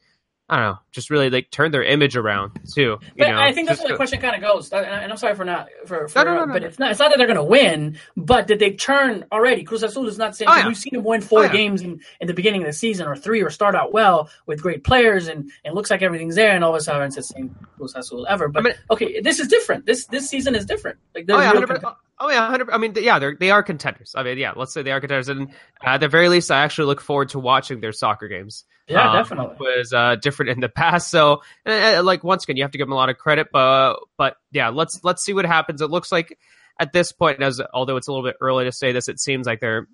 [0.48, 3.00] I don't know, just really like turn their image around too.
[3.18, 4.72] but know, I think that's where the question kind of goes.
[4.72, 7.10] And I'm sorry for not for, for no, no, no, but it's not it's not
[7.10, 9.64] that they're going to win, but that they've turned already.
[9.64, 10.68] Cruz Azul is not saying oh, yeah.
[10.68, 11.52] we've seen them win four oh, yeah.
[11.52, 14.62] games in, in the beginning of the season or three or start out well with
[14.62, 17.24] great players and it looks like everything's there and all of a sudden it's the
[17.24, 18.48] same Cruz Azul ever.
[18.48, 19.88] But I mean, okay, this is different.
[19.88, 21.00] This this season is different.
[21.16, 22.70] Like oh yeah, Oh yeah, hundred.
[22.70, 24.14] I mean, yeah, they're they are contenders.
[24.16, 25.50] I mean, yeah, let's say they are contenders, and
[25.84, 28.64] at the very least, I actually look forward to watching their soccer games.
[28.88, 29.56] Yeah, um, definitely.
[29.60, 32.88] Was uh, different in the past, so uh, like once again, you have to give
[32.88, 33.48] them a lot of credit.
[33.52, 35.82] But but yeah, let's let's see what happens.
[35.82, 36.38] It looks like
[36.80, 39.46] at this point, as although it's a little bit early to say this, it seems
[39.46, 39.88] like they're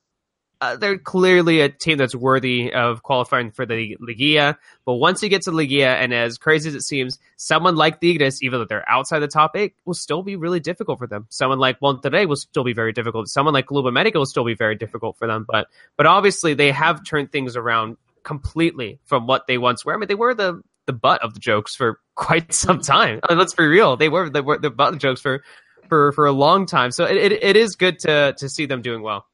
[0.61, 4.55] uh, they're clearly a team that's worthy of qualifying for the Liguilla.
[4.85, 8.43] But once you get to Liguilla, and as crazy as it seems, someone like Tigres,
[8.43, 11.25] even though they're outside the top eight, will still be really difficult for them.
[11.29, 13.27] Someone like Monterrey will still be very difficult.
[13.27, 15.45] Someone like Club America will still be very difficult for them.
[15.49, 19.95] But but obviously they have turned things around completely from what they once were.
[19.95, 23.19] I mean, they were the the butt of the jokes for quite some time.
[23.23, 25.43] I mean, let's be real; they were were the butt of the jokes for
[25.89, 26.91] for for a long time.
[26.91, 29.25] So it, it, it is good to to see them doing well.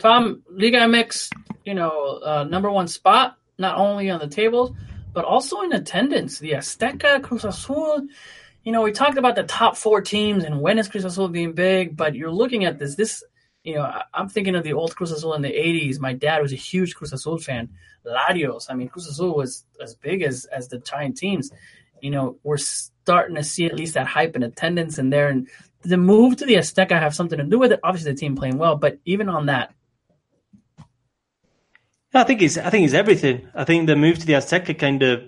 [0.00, 1.30] Tom, Liga MX,
[1.66, 4.72] you know, uh, number one spot, not only on the tables,
[5.12, 6.38] but also in attendance.
[6.38, 8.06] The Azteca, Cruz Azul.
[8.64, 11.52] You know, we talked about the top four teams and when is Cruz Azul being
[11.52, 12.94] big, but you're looking at this.
[12.94, 13.22] This,
[13.62, 16.00] you know, I'm thinking of the old Cruz Azul in the 80s.
[16.00, 17.68] My dad was a huge Cruz Azul fan.
[18.06, 18.66] Larios.
[18.70, 21.50] I mean, Cruz Azul was as big as, as the giant teams.
[22.00, 25.28] You know, we're starting to see at least that hype and attendance in there.
[25.28, 25.46] And
[25.82, 27.80] the move to the Azteca have something to do with it.
[27.84, 29.74] Obviously, the team playing well, but even on that,
[32.12, 33.48] I think it's I think it's everything.
[33.54, 35.22] I think the move to the Azteca kind of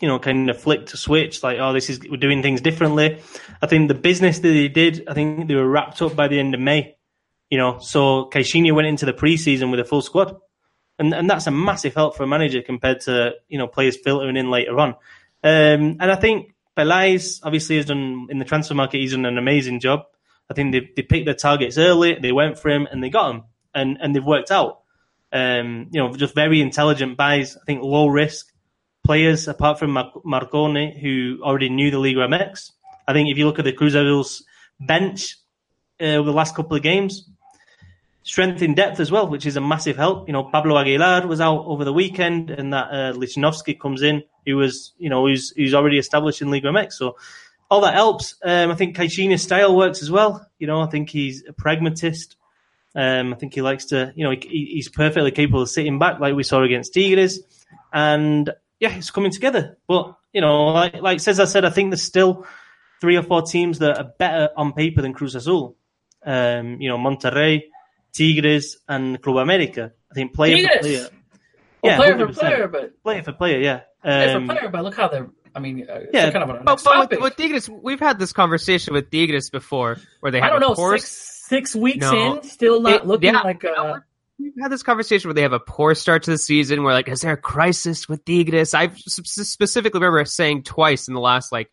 [0.00, 3.20] you know kind of flicked a switch like oh this is we're doing things differently.
[3.62, 6.38] I think the business that they did I think they were wrapped up by the
[6.38, 6.96] end of May.
[7.50, 10.36] You know, so Caixinha went into the preseason with a full squad.
[10.98, 14.36] And and that's a massive help for a manager compared to, you know, players filtering
[14.36, 14.90] in later on.
[15.42, 19.38] Um, and I think Pelaez obviously has done in the transfer market, he's done an
[19.38, 20.04] amazing job.
[20.50, 23.34] I think they, they picked their targets early, they went for him and they got
[23.34, 24.80] him and, and they've worked out.
[25.32, 27.56] Um, you know, just very intelligent buys.
[27.56, 28.52] I think low risk
[29.04, 32.72] players, apart from Mar- Marcone, who already knew the Liga MX.
[33.06, 34.44] I think if you look at the Cruz Azul's
[34.80, 35.36] bench
[36.00, 37.28] uh, over the last couple of games,
[38.22, 40.28] strength in depth as well, which is a massive help.
[40.28, 44.22] You know, Pablo Aguilar was out over the weekend, and that uh, Lichnovsky comes in,
[44.46, 46.92] who was, you know, who's who's already established in Liga MX.
[46.92, 47.16] So
[47.70, 48.34] all that helps.
[48.44, 50.46] Um, I think Caixinha's style works as well.
[50.58, 52.36] You know, I think he's a pragmatist.
[52.94, 56.20] Um, I think he likes to, you know, he, he's perfectly capable of sitting back
[56.20, 57.40] like we saw against Tigres.
[57.92, 58.50] And
[58.80, 59.78] yeah, it's coming together.
[59.86, 62.46] But, you know, like, like I said, I think there's still
[63.00, 65.76] three or four teams that are better on paper than Cruz Azul.
[66.24, 67.62] Um, you know, Monterrey,
[68.12, 69.92] Tigres, and Club America.
[70.10, 70.76] I think player Tigres.
[70.76, 71.08] for player.
[71.82, 72.26] Well, yeah, player 100%.
[72.26, 73.80] for player, but player for player, yeah.
[74.02, 75.30] Um, player for um, player, but look how they're.
[75.52, 78.32] I mean, uh, yeah, kind of a but, but with, with Tigres, we've had this
[78.32, 82.36] conversation with Tigres before, where they have I don't know, course, six, six weeks no.
[82.36, 84.04] in, still not it, looking yeah, like a.
[84.38, 86.82] We've had this conversation where they have a poor start to the season.
[86.82, 88.72] Where like, is there a crisis with Tigres?
[88.72, 91.70] I specifically remember saying twice in the last like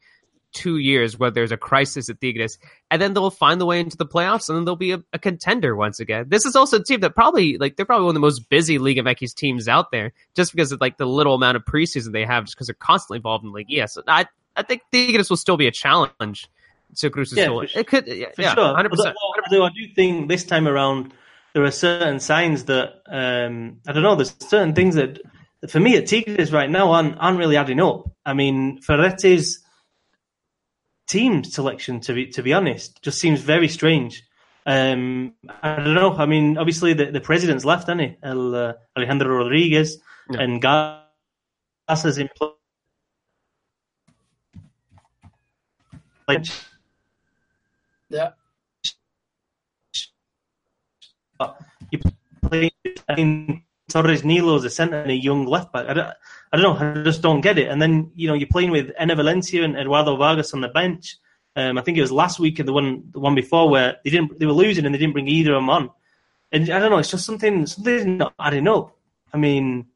[0.54, 2.58] two years where there's a crisis at Tigres,
[2.92, 5.20] and then they'll find the way into the playoffs, and then they'll be a, a
[5.20, 6.26] contender once again.
[6.28, 8.80] This is also a team that probably like they're probably one of the most busy
[8.80, 12.26] Liga MX teams out there, just because of like the little amount of preseason they
[12.26, 13.70] have, just because they're constantly involved in the league.
[13.70, 14.26] Yes, I
[14.58, 16.50] I think Tigres will still be a challenge
[16.96, 17.64] to Cruz Azul.
[17.64, 18.74] Yeah, it could, yeah, yeah sure.
[18.74, 19.14] 100%.
[19.52, 21.14] Although I do think this time around
[21.54, 24.16] there are certain signs that um, I don't know.
[24.16, 25.20] There's certain things that
[25.70, 28.12] for me at Tigres right now aren't, aren't really adding up.
[28.26, 29.64] I mean, Ferretti's
[31.08, 34.24] team selection, to be to be honest, just seems very strange.
[34.66, 36.14] Um, I don't know.
[36.14, 38.18] I mean, obviously the, the president's left, hasn't he?
[38.22, 39.98] El, uh, Alejandro Rodriguez
[40.30, 40.42] yeah.
[40.42, 41.02] and Gas
[42.18, 42.30] in
[46.28, 46.52] place.
[48.10, 48.32] Yeah.
[51.92, 52.00] You
[52.42, 52.72] play
[53.18, 55.88] in Torres Nilo as a centre and a young left back.
[55.88, 56.08] I don't,
[56.52, 57.02] I don't know.
[57.02, 57.70] I just don't get it.
[57.70, 61.18] And then you know you're playing with Enner Valencia and Eduardo Vargas on the bench.
[61.56, 64.10] Um, I think it was last week and the one the one before where they
[64.10, 65.90] didn't they were losing and they didn't bring either of them on.
[66.52, 66.98] And I don't know.
[66.98, 68.96] It's just something something not adding up.
[69.34, 69.88] I mean,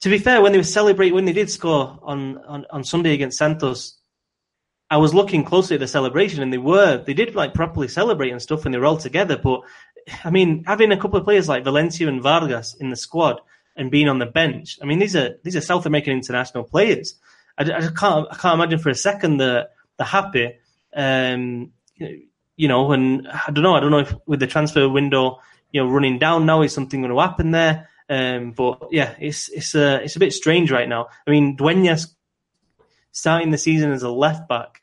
[0.00, 3.14] to be fair, when they were celebrating when they did score on, on, on Sunday
[3.14, 3.97] against Santos,
[4.90, 8.30] I was looking closely at the celebration, and they were they did like properly celebrate
[8.30, 9.36] and stuff when they were all together.
[9.36, 9.60] But
[10.24, 13.40] I mean, having a couple of players like Valencia and Vargas in the squad
[13.76, 17.14] and being on the bench, I mean, these are these are South American international players.
[17.58, 20.54] I, I can't I can't imagine for a second that they're happy.
[20.94, 23.74] Um, you know, and I don't know.
[23.74, 27.02] I don't know if with the transfer window, you know, running down now, is something
[27.02, 27.88] going to happen there?
[28.08, 31.08] Um, but yeah, it's it's a it's a bit strange right now.
[31.26, 32.14] I mean, Duenas
[33.18, 34.82] starting the season as a left back.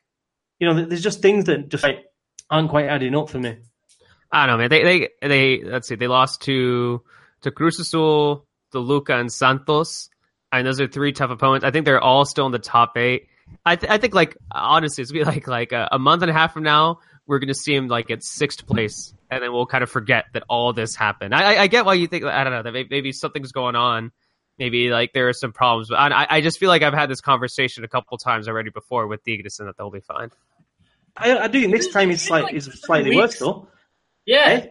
[0.58, 2.04] You know, there's just things that just like,
[2.50, 3.56] aren't quite adding up for me.
[4.30, 4.70] I don't know, man.
[4.70, 5.94] They they they let's see.
[5.94, 7.02] They lost to
[7.42, 10.10] to Cruz Azul, Toluca, and Santos.
[10.52, 11.64] And those are three tough opponents.
[11.64, 13.28] I think they're all still in the top eight.
[13.64, 16.34] I th- I think like honestly, it's be like like a, a, month and a
[16.34, 19.84] half from now, we're gonna see him like at sixth place, and then we'll kind
[19.84, 21.34] of forget that all this happened.
[21.34, 23.76] I I, I get why you think I don't know that maybe, maybe something's going
[23.76, 24.12] on
[24.58, 25.88] maybe like there are some problems.
[25.88, 29.06] But I, I just feel like I've had this conversation a couple times already before
[29.06, 30.30] with Tigres and that they'll be fine.
[31.16, 33.68] I, I do think this time it's like it's slightly worse though.
[34.26, 34.44] Yeah.
[34.46, 34.66] Eh?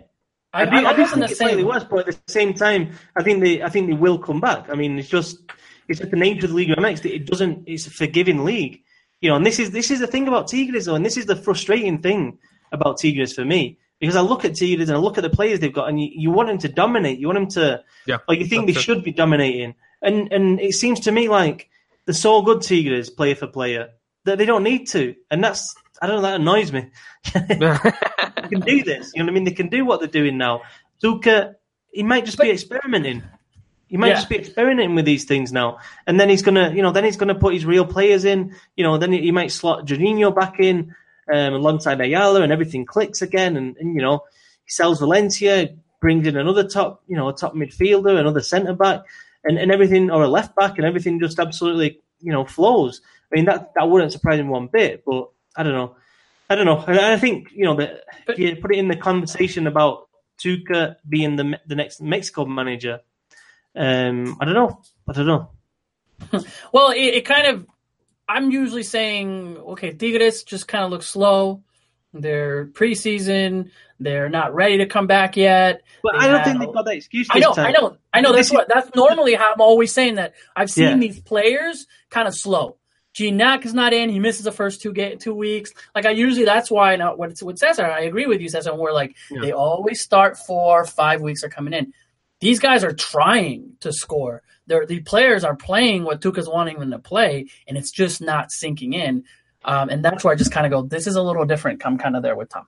[0.54, 2.94] I, I, do, I, I do think it's slightly worse, but at the same time,
[3.16, 4.70] I think they I think they will come back.
[4.70, 5.40] I mean, it's just
[5.88, 7.06] it's just the nature of the Liga MX.
[7.06, 7.64] It doesn't.
[7.68, 8.82] It's a forgiving league,
[9.22, 9.36] you know.
[9.36, 12.02] And this is this is the thing about Tigres, though, and this is the frustrating
[12.02, 12.38] thing
[12.72, 15.60] about Tigres for me because I look at Tigres and I look at the players
[15.60, 17.20] they've got, and you, you want them to dominate.
[17.20, 18.82] You want them to, yeah, like you think they true.
[18.82, 21.70] should be dominating, and and it seems to me like
[22.06, 23.90] they're so good Tigres, player for player,
[24.26, 26.90] that they don't need to, and that's I don't know that annoys me.
[27.34, 29.44] they can do this, you know what I mean?
[29.46, 30.62] They can do what they're doing now.
[31.02, 31.56] Tuca,
[31.92, 33.24] he might just be experimenting.
[33.88, 34.16] He might yeah.
[34.16, 37.18] just be experimenting with these things now, and then he's gonna, you know, then he's
[37.18, 38.56] gonna put his real players in.
[38.76, 40.96] You know, then he, he might slot Juninho back in
[41.32, 43.58] um, alongside Ayala, and everything clicks again.
[43.58, 44.24] And, and you know,
[44.66, 45.70] he sells Valencia,
[46.02, 49.02] brings in another top, you know, a top midfielder, another centre back,
[49.44, 53.02] and, and everything, or a left back, and everything just absolutely, you know, flows.
[53.32, 55.96] I mean, that that wouldn't surprise me one bit, but I don't know.
[56.50, 56.84] I don't know.
[56.86, 60.08] I, I think you know that if you put it in the conversation about
[60.38, 63.02] Tuca being the the next Mexico manager.
[63.76, 64.82] Um, I don't know.
[65.08, 65.50] I don't know.
[66.72, 67.66] well, it, it, kind of.
[68.28, 71.62] I'm usually saying, okay, Tigres just kind of looks slow.
[72.14, 73.72] They're preseason.
[74.00, 75.84] They're not ready to come back yet.
[76.02, 77.28] But they I don't have, think they've got that excuse.
[77.30, 77.68] I know, time.
[77.68, 78.34] I know, I know.
[78.34, 78.68] That's what.
[78.68, 80.34] That's normally how I'm always saying that.
[80.56, 80.98] I've seen yeah.
[80.98, 82.78] these players kind of slow.
[83.16, 84.10] Gignac is not in.
[84.10, 85.72] He misses the first two ga- two weeks.
[85.94, 86.96] Like I usually, that's why.
[86.98, 88.76] Now, what it's with Cesar, I agree with you, Cesar.
[88.76, 89.40] We're like yeah.
[89.42, 91.94] they always start four, five weeks are coming in.
[92.40, 94.44] These guys are trying to score.
[94.68, 98.52] They're, the players are playing what Tuca's wanting them to play, and it's just not
[98.52, 99.24] sinking in.
[99.64, 101.86] Um, and that's where I just kind of go, this is a little different.
[101.86, 102.68] I'm kind of there with Tom,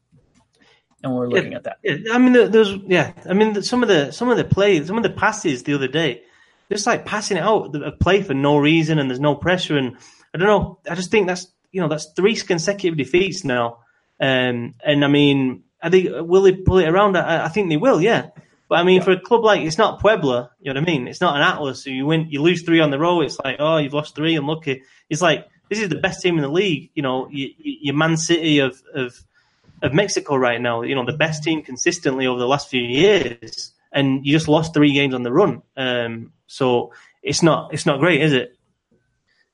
[1.04, 1.78] and we're looking yeah, at that.
[1.84, 3.14] Yeah, I mean, there's yeah.
[3.30, 5.88] I mean, some of the some of the plays, some of the passes the other
[5.88, 6.24] day,
[6.72, 9.98] just like passing it out a play for no reason, and there's no pressure and
[10.34, 10.80] I don't know.
[10.90, 13.80] I just think that's you know that's three consecutive defeats now,
[14.20, 17.16] um, and I mean, I think will they pull it around?
[17.16, 18.30] I, I think they will, yeah.
[18.70, 19.04] But I mean, yeah.
[19.04, 21.08] for a club like it's not Puebla, you know what I mean?
[21.08, 21.84] It's not an Atlas.
[21.84, 23.22] So you win, you lose three on the row.
[23.22, 24.84] It's like, oh, you've lost three, unlucky.
[25.10, 26.92] It's like this is the best team in the league.
[26.94, 29.18] You know, you, you Man City of of
[29.82, 30.82] of Mexico right now.
[30.82, 34.74] You know, the best team consistently over the last few years, and you just lost
[34.74, 35.62] three games on the run.
[35.78, 36.94] Um, so
[37.24, 38.57] it's not it's not great, is it?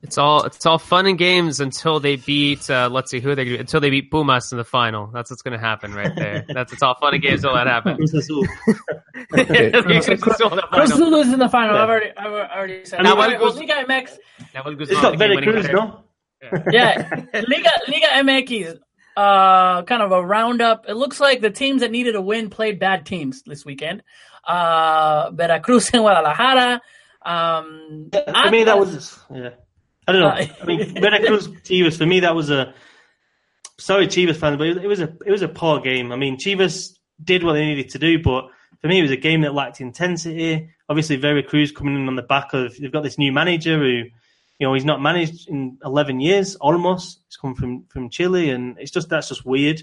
[0.04, 2.68] It's all it's all fun and games until they beat.
[2.68, 5.06] Uh, let's see who are they until they beat Pumas in the final.
[5.06, 6.44] That's what's going to happen right there.
[6.48, 7.96] That's it's all fun and games until that happens.
[7.96, 8.44] Cruz Azul.
[11.14, 11.76] Is in the final.
[11.78, 13.02] I've already I've already said.
[13.02, 14.18] Now, well, Liga MX.
[14.54, 16.04] It's not Veracruz, no.
[16.70, 18.78] yeah, Liga Liga MX,
[19.16, 20.84] uh, kind of a roundup.
[20.86, 24.02] It looks like the teams that needed a win played bad teams this weekend.
[24.46, 26.82] Uh, Veracruz and Guadalajara.
[27.22, 29.50] Um, for me, that was yeah.
[30.06, 30.28] I don't know.
[30.28, 31.96] I mean, Veracruz Chivas.
[31.96, 32.74] For me, that was a
[33.78, 36.12] sorry, Chivas fans, but it was a it was a poor game.
[36.12, 38.48] I mean, Chivas did what they needed to do, but
[38.80, 40.70] for me, it was a game that lacked intensity.
[40.88, 44.10] Obviously, Veracruz coming in on the back of they've got this new manager who, you
[44.60, 47.20] know, he's not managed in eleven years almost.
[47.26, 49.80] He's come from from Chile, and it's just that's just weird.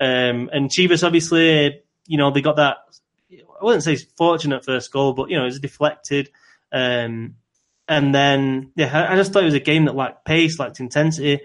[0.00, 2.78] Um, and Chivas, obviously, you know, they got that.
[3.32, 6.30] I wouldn't say fortunate first goal, but you know, it was deflected.
[6.72, 7.36] Um,
[7.88, 11.40] and then, yeah, I just thought it was a game that lacked pace, lacked intensity.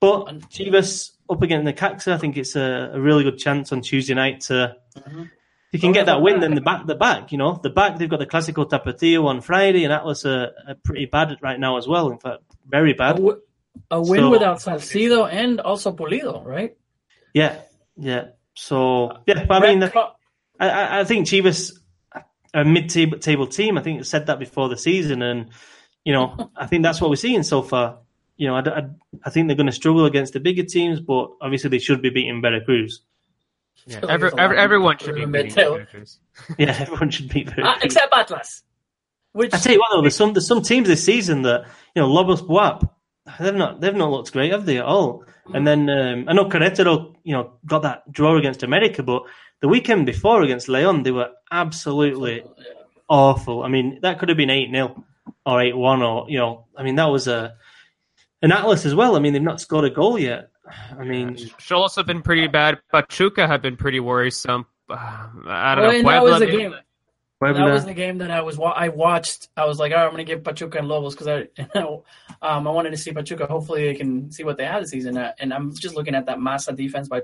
[0.00, 4.14] But Chivas up against Necaxa, I think it's a, a really good chance on Tuesday
[4.14, 4.76] night to.
[4.96, 5.22] Mm-hmm.
[5.72, 7.96] If you can get that win, then the back, the back, you know, the back,
[7.96, 11.76] they've got the Clasico Tapatio on Friday, and Atlas are, are pretty bad right now
[11.78, 12.10] as well.
[12.10, 13.12] In fact, very bad.
[13.12, 13.40] A, w-
[13.88, 16.76] a win so, without Salcido and also Pulido, right?
[17.34, 17.60] Yeah,
[17.96, 18.30] yeah.
[18.54, 19.90] So yeah, but I mean,
[20.58, 21.70] I, I think Chivas
[22.52, 23.78] a mid-table team.
[23.78, 25.50] I think I said that before the season, and
[26.04, 27.98] you know, I think that's what we're seeing so far.
[28.36, 28.82] You know, I, I,
[29.24, 32.10] I think they're going to struggle against the bigger teams, but obviously they should be
[32.10, 33.02] beating Veracruz.
[33.86, 36.18] Yeah, every, every, everyone should be beating Veracruz.
[36.58, 37.66] yeah, everyone should beat Veracruz.
[37.66, 38.62] Uh, except Atlas.
[39.32, 39.54] Which...
[39.54, 42.08] I tell you what, though, there's some there's some teams this season that you know
[42.08, 42.88] Lobos BUAP,
[43.38, 45.24] they've not they've not looked great, have they at all?
[45.52, 49.24] And then um, I know Querétaro, you know, got that draw against America, but
[49.60, 52.44] the weekend before against Leon, they were absolutely
[53.08, 53.62] awful.
[53.62, 55.04] I mean, that could have been 8 0
[55.46, 57.54] or 8 1, or, you know, I mean, that was a
[58.42, 59.16] an Atlas as well.
[59.16, 60.50] I mean, they've not scored a goal yet.
[60.98, 62.78] I mean, Xolos have been pretty bad.
[62.92, 64.66] Pachuca have been pretty worrisome.
[64.88, 64.94] Uh,
[65.46, 66.02] I don't well, know.
[66.02, 66.74] Puebla, that was the game.
[67.40, 67.66] Puebla.
[67.66, 69.48] That was the game that I was I watched.
[69.56, 72.04] I was like, oh, I'm going to give Pachuca and Lobos because I, you know,
[72.42, 73.46] um, I wanted to see Pachuca.
[73.46, 75.16] Hopefully, they can see what they have this season.
[75.16, 77.22] Uh, and I'm just looking at that Maza defense by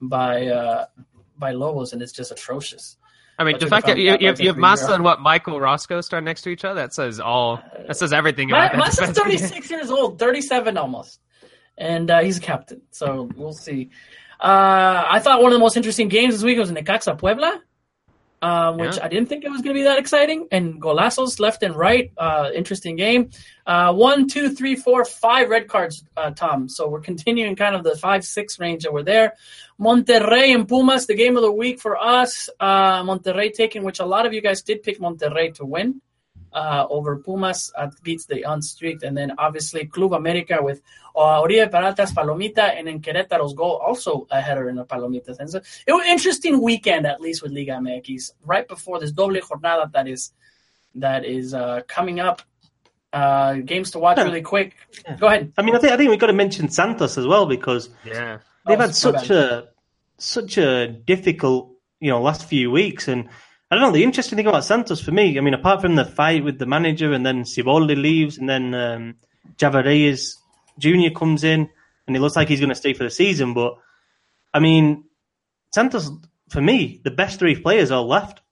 [0.00, 0.86] by uh,
[1.36, 2.96] by Lobos, and it's just atrocious.
[3.38, 6.00] I mean, the fact that you, you, have, you have Maza and what Michael Roscoe
[6.00, 7.62] start next to each other, that says all.
[7.86, 11.20] That says everything about Ma- Maza's 36 years old, 37 almost,
[11.76, 12.82] and uh, he's a captain.
[12.90, 13.90] So we'll see.
[14.38, 17.60] Uh, I thought one of the most interesting games this week was in Necaxa Puebla
[18.42, 19.04] um, which yeah.
[19.04, 20.48] I didn't think it was going to be that exciting.
[20.50, 22.12] And golazos left and right.
[22.18, 23.30] Uh, interesting game.
[23.64, 26.68] Uh, one, two, three, four, five red cards, uh, Tom.
[26.68, 29.34] So we're continuing kind of the five, six range that we're there.
[29.80, 32.50] Monterrey and Pumas, the game of the week for us.
[32.58, 36.02] Uh, Monterrey taking, which a lot of you guys did pick Monterrey to win
[36.54, 40.82] uh, over Pumas uh, beats the unstreaked, and then obviously Club America with
[41.16, 45.38] uh, Oribe Peralta's Palomita, and then Querétaro's goal also a header in the Palomita.
[45.38, 49.12] And so it was an interesting weekend, at least with Liga MX, right before this
[49.12, 50.32] doble jornada that is
[50.94, 52.42] that is uh, coming up.
[53.14, 54.74] Uh, games to watch really quick.
[55.04, 55.16] Yeah.
[55.16, 55.52] Go ahead.
[55.58, 58.38] I mean, I think I think we've got to mention Santos as well because yeah,
[58.66, 59.68] they've oh, had such a
[60.16, 63.28] such a difficult you know last few weeks and
[63.72, 63.90] I don't know.
[63.92, 66.66] The interesting thing about Santos for me, I mean, apart from the fight with the
[66.66, 69.14] manager and then Siboldi leaves and then um,
[69.56, 71.08] Jr.
[71.16, 71.70] comes in
[72.06, 73.54] and it looks like he's going to stay for the season.
[73.54, 73.78] But
[74.52, 75.04] I mean,
[75.72, 76.10] Santos,
[76.50, 78.42] for me, the best three players are left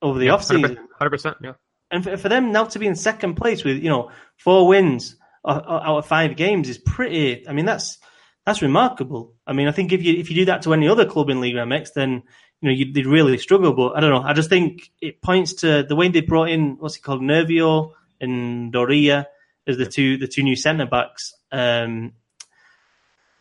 [0.00, 0.78] over the yeah, off season.
[0.98, 1.52] 100%, yeah.
[1.90, 5.14] And for, for, them now to be in second place with, you know, four wins
[5.46, 7.98] out of five games is pretty, I mean, that's,
[8.46, 9.34] that's remarkable.
[9.46, 11.42] I mean, I think if you, if you do that to any other club in
[11.42, 12.22] Liga MX, then
[12.60, 13.72] you know, you, they'd really struggle.
[13.72, 14.28] But I don't know.
[14.28, 17.94] I just think it points to the way they brought in what's it called, Nervo
[18.20, 19.28] and Doria
[19.66, 21.34] as the two the two new centre backs.
[21.50, 22.12] Um,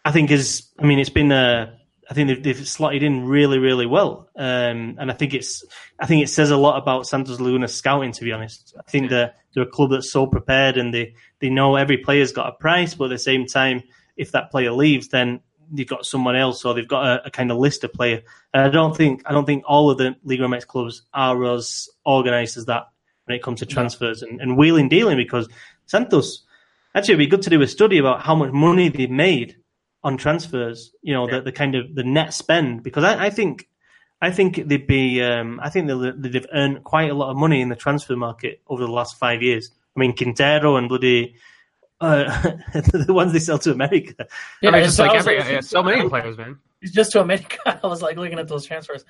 [0.05, 1.77] I think is I mean it's been a
[2.09, 5.63] I think they've, they've slotted in really really well, um, and I think it's
[5.99, 8.13] I think it says a lot about Santos Laguna scouting.
[8.13, 11.49] To be honest, I think they're they're a club that's so prepared and they they
[11.49, 13.83] know every player's got a price, but at the same time,
[14.15, 15.41] if that player leaves, then
[15.71, 18.21] they've got someone else or they've got a, a kind of list of player.
[18.53, 21.89] And I don't think I don't think all of the Liga MX clubs are as
[22.05, 22.87] organised as that
[23.25, 25.47] when it comes to transfers and, and wheeling dealing because
[25.85, 26.43] Santos
[26.95, 29.57] actually it'd be good to do a study about how much money they've made
[30.03, 30.91] on transfers.
[31.01, 31.37] You know, yeah.
[31.37, 33.67] the, the kind of the net spend because I, I think
[34.21, 37.69] I think they'd be um, I think they've earned quite a lot of money in
[37.69, 39.71] the transfer market over the last five years.
[39.95, 41.35] I mean, Quintero and bloody
[42.01, 42.41] uh,
[42.73, 44.27] the ones they sell to America.
[44.61, 46.59] Yeah, I mean, just so like every, yeah, so many players, man.
[46.81, 47.79] It's just to America.
[47.83, 49.05] I was like looking at those transfers.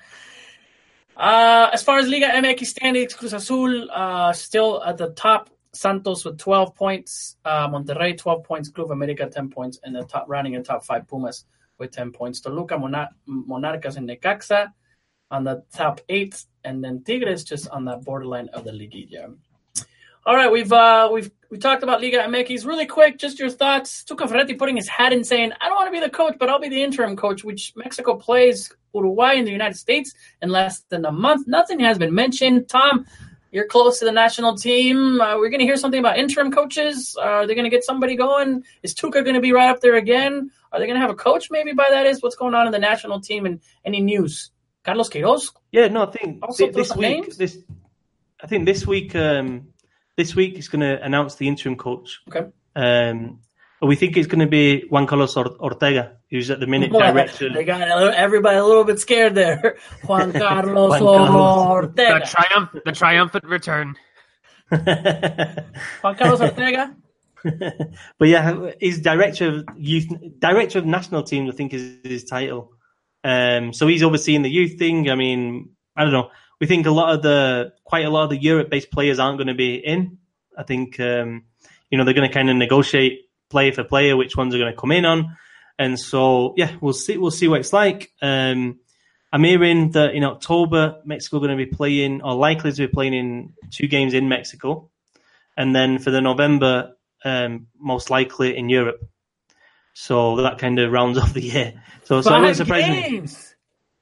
[1.16, 5.50] Uh, as far as Liga MX standings, Cruz Azul uh, still at the top.
[5.72, 10.24] Santos with 12 points, uh, Monterrey 12 points, Club America 10 points, and the top
[10.28, 11.44] running in top five Pumas
[11.78, 12.40] with 10 points.
[12.40, 14.72] Toluca, Monar- Monarcas, and Necaxa
[15.30, 19.36] on the top eight, and then Tigres just on that borderline of the Liguilla.
[20.26, 22.66] All right, we've uh, we've We talked about Liga MX.
[22.66, 24.04] Really quick, just your thoughts.
[24.04, 26.50] Tuca Ferretti putting his hat in saying, I don't want to be the coach, but
[26.50, 30.12] I'll be the interim coach, which Mexico plays Uruguay in the United States
[30.42, 31.48] in less than a month.
[31.48, 32.68] Nothing has been mentioned.
[32.68, 33.06] Tom,
[33.50, 35.20] you're close to the national team.
[35.22, 37.16] Uh, we're going to hear something about interim coaches.
[37.18, 38.62] Uh, are they going to get somebody going?
[38.82, 40.50] Is Tuca going to be right up there again?
[40.70, 42.22] Are they going to have a coach maybe by that is?
[42.22, 44.50] What's going on in the national team and any news?
[44.84, 45.50] Carlos Queiroz?
[45.72, 47.36] Yeah, no, I think also this week, names?
[47.38, 47.58] this,
[48.42, 49.68] I think this week, um,
[50.16, 52.20] this week is going to announce the interim coach.
[52.28, 52.48] Okay.
[52.76, 53.40] Um,
[53.82, 57.50] we think it's going to be Juan Carlos Ortega, who's at the minute director.
[57.50, 59.78] they got everybody a little bit scared there.
[60.04, 61.66] Juan Carlos, Juan Carlos.
[61.66, 62.20] Ortega.
[62.20, 63.94] The, triumph, the triumphant return.
[64.70, 66.94] Juan Carlos Ortega.
[68.18, 70.08] but yeah, he's director of youth,
[70.38, 71.48] director of national team.
[71.48, 72.72] I think is his title.
[73.24, 75.10] Um, so he's overseeing the youth thing.
[75.10, 76.30] I mean, I don't know.
[76.60, 79.48] We think a lot of the quite a lot of the Europe-based players aren't going
[79.48, 80.18] to be in.
[80.56, 81.44] I think um,
[81.90, 84.72] you know they're going to kind of negotiate player for player which ones are going
[84.72, 85.36] to come in on,
[85.78, 87.16] and so yeah, we'll see.
[87.16, 88.12] We'll see what it's like.
[88.20, 88.78] Um,
[89.32, 92.92] I'm hearing that in October Mexico are going to be playing or likely to be
[92.92, 94.90] playing in two games in Mexico,
[95.56, 99.00] and then for the November, um, most likely in Europe.
[99.94, 101.82] So that kind of rounds off the year.
[102.04, 103.34] So, so surprise games.
[103.34, 103.49] me.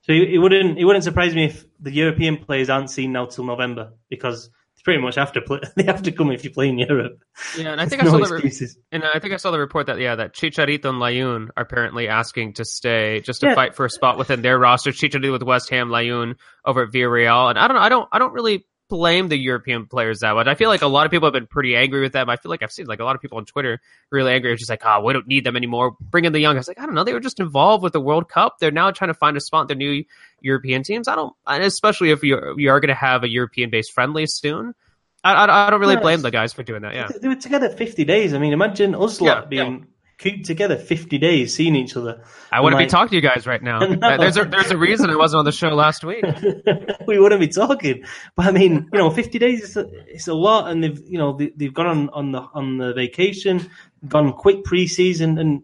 [0.09, 3.45] So it wouldn't it wouldn't surprise me if the European players aren't seen now till
[3.45, 5.61] November because they pretty much have to play.
[5.77, 7.23] They have to come if you play in Europe.
[7.59, 8.77] Yeah, and I think I saw excuses.
[8.77, 11.63] the and I think I saw the report that yeah that Chicharito and Layun are
[11.63, 13.55] apparently asking to stay just to yeah.
[13.55, 14.93] fight for a spot within their roster.
[14.93, 17.83] Chicharito with West Ham, Layun over at Villarreal, and I don't know.
[17.83, 20.47] I don't I don't really blame the European players that much.
[20.47, 22.29] I feel like a lot of people have been pretty angry with them.
[22.29, 23.81] I feel like I've seen like a lot of people on Twitter
[24.11, 24.53] really angry.
[24.53, 25.97] It's just like, oh, we don't need them anymore.
[26.01, 26.57] Bring in the young.
[26.57, 27.05] I was like, I don't know.
[27.05, 28.59] They were just involved with the World Cup.
[28.59, 30.05] They're now trying to find a spot in their new
[30.41, 31.09] European teams.
[31.09, 34.75] I don't, especially if you you are going to have a European based friendly soon.
[35.25, 36.95] I, I, I, don't really blame the guys for doing that.
[36.95, 38.35] Yeah, they were together fifty days.
[38.35, 39.79] I mean, imagine us yeah, being.
[39.81, 39.85] Yeah
[40.19, 42.23] cooped together 50 days seeing each other.
[42.51, 43.79] I wouldn't like, be talking to you guys right now.
[43.79, 44.19] no.
[44.19, 46.25] There's a there's a reason I wasn't on the show last week.
[47.07, 48.05] we wouldn't be talking.
[48.35, 51.19] But I mean, you know, 50 days is a, it's a lot, and they've you
[51.19, 53.71] know they, have gone on, on the on the vacation,
[54.07, 55.63] gone quick preseason, and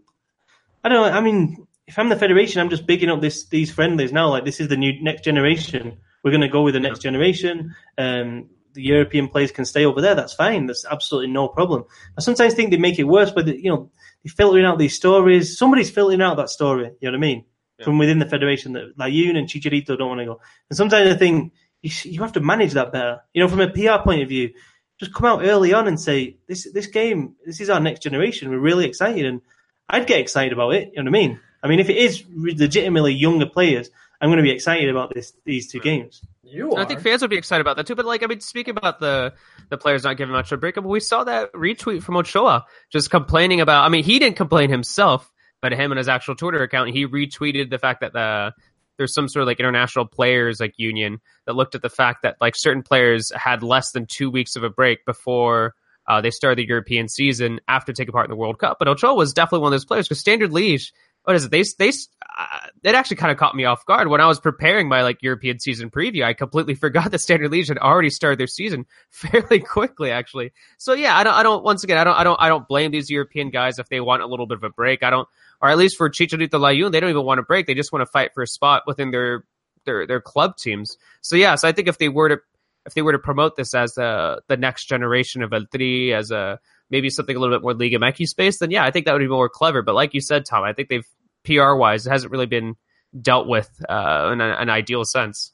[0.85, 1.19] I don't know.
[1.19, 4.31] I mean, if I'm the federation, I'm just bigging up this these friendlies now.
[4.31, 5.99] Like this is the new next generation.
[6.23, 7.75] We're going to go with the next generation.
[7.99, 10.15] Um, the European players can stay over there.
[10.15, 10.67] That's fine.
[10.67, 11.85] That's absolutely no problem.
[12.17, 13.91] I sometimes think they make it worse, but you know
[14.33, 15.59] filtering out these stories.
[15.59, 16.91] Somebody's filtering out that story.
[17.01, 17.45] You know what I mean?
[17.79, 17.85] Yeah.
[17.85, 20.41] From within the federation, that like you and Chicharito don't want to go.
[20.71, 21.53] And sometimes I think
[21.83, 23.21] you, you have to manage that better.
[23.33, 24.53] You know, from a PR point of view,
[24.99, 28.51] just come out early on and say this this game, this is our next generation.
[28.51, 29.41] We're really excited, and
[29.89, 30.93] I'd get excited about it.
[30.95, 31.41] You know what I mean?
[31.63, 33.91] I mean, if it is legitimately younger players,
[34.25, 36.23] I'm going to be excited about this these two games.
[36.43, 36.81] You are.
[36.81, 37.95] I think fans would be excited about that too.
[37.95, 39.35] But like, I mean, speaking about the
[39.69, 43.11] the players not giving much of a break, we saw that retweet from Ochoa just
[43.11, 43.85] complaining about.
[43.85, 47.69] I mean, he didn't complain himself, but him and his actual Twitter account, he retweeted
[47.69, 48.55] the fact that the
[48.97, 52.37] there's some sort of like international players like union that looked at the fact that
[52.41, 55.75] like certain players had less than two weeks of a break before
[56.09, 58.79] uh, they started the European season after taking part in the World Cup.
[58.79, 60.93] But Ochoa was definitely one of those players because Standard Liège
[61.25, 61.51] what is it?
[61.51, 61.89] They they
[62.37, 65.23] uh, it actually kind of caught me off guard when I was preparing my like
[65.23, 66.25] European season preview.
[66.25, 70.53] I completely forgot that Standard Liège had already started their season fairly quickly, actually.
[70.79, 72.91] So yeah, I don't I don't once again I don't I don't I don't blame
[72.91, 75.03] these European guys if they want a little bit of a break.
[75.03, 75.29] I don't,
[75.61, 77.67] or at least for Chicharito Layun, they don't even want a break.
[77.67, 79.45] They just want to fight for a spot within their
[79.87, 80.97] their their club teams.
[81.23, 82.39] So yeah, so I think if they were to
[82.87, 86.31] if they were to promote this as the the next generation of El Tri as
[86.31, 86.61] a
[86.91, 89.21] maybe something a little bit more Liga MX space, then yeah, I think that would
[89.21, 89.83] be more clever.
[89.83, 91.07] But like you said, Tom, I think they've
[91.45, 92.75] PR wise, it hasn't really been
[93.19, 95.53] dealt with uh, in an ideal sense.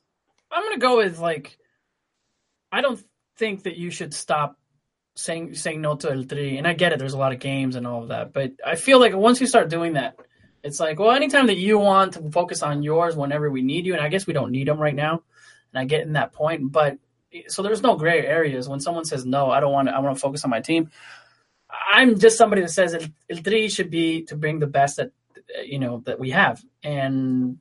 [0.50, 1.58] I'm gonna go with like,
[2.72, 3.02] I don't
[3.36, 4.58] think that you should stop
[5.16, 6.98] saying saying no to El Tri, and I get it.
[6.98, 9.46] There's a lot of games and all of that, but I feel like once you
[9.46, 10.16] start doing that,
[10.62, 13.94] it's like, well, anytime that you want to focus on yours, whenever we need you,
[13.94, 15.22] and I guess we don't need them right now,
[15.72, 16.98] and I get in that point, but
[17.48, 19.50] so there's no gray areas when someone says no.
[19.50, 19.94] I don't want to.
[19.94, 20.90] I want to focus on my team.
[21.92, 25.12] I'm just somebody that says El Tri should be to bring the best that
[25.64, 27.58] you know that we have, and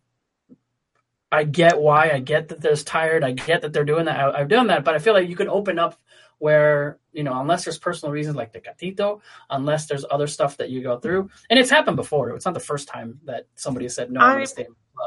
[1.31, 2.11] I get why.
[2.11, 3.23] I get that there's tired.
[3.23, 4.35] I get that they're doing that.
[4.35, 5.99] I, have done that, but I feel like you can open up
[6.37, 10.81] where you know, unless there's personal reasons like Tecatito, unless there's other stuff that you
[10.81, 12.29] go through, and it's happened before.
[12.31, 14.21] It's not the first time that somebody has said no.
[14.21, 14.45] I,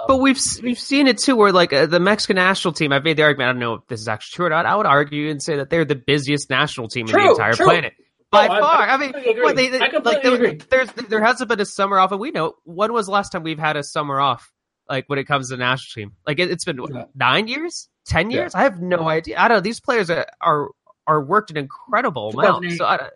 [0.09, 2.93] but we've we've seen it too, where like uh, the Mexican national team.
[2.93, 3.49] I've made the argument.
[3.49, 4.67] I don't know if this is actually true or not.
[4.67, 7.53] I would argue and say that they're the busiest national team true, in the entire
[7.55, 7.67] true.
[7.67, 7.95] planet
[8.33, 8.83] by oh, far.
[8.83, 10.55] I, I mean, they, they, I like, there.
[10.55, 13.45] There's there hasn't been a summer off, and we know when was the last time
[13.45, 14.51] we've had a summer off?
[14.89, 17.89] Like when it comes to the national team, like it, has been what, nine years,
[18.05, 18.53] ten years.
[18.55, 18.61] Yeah.
[18.61, 19.39] I have no idea.
[19.39, 19.61] I don't know.
[19.61, 20.71] These players are are,
[21.07, 22.73] are worked an incredible amount.
[22.73, 23.11] So I,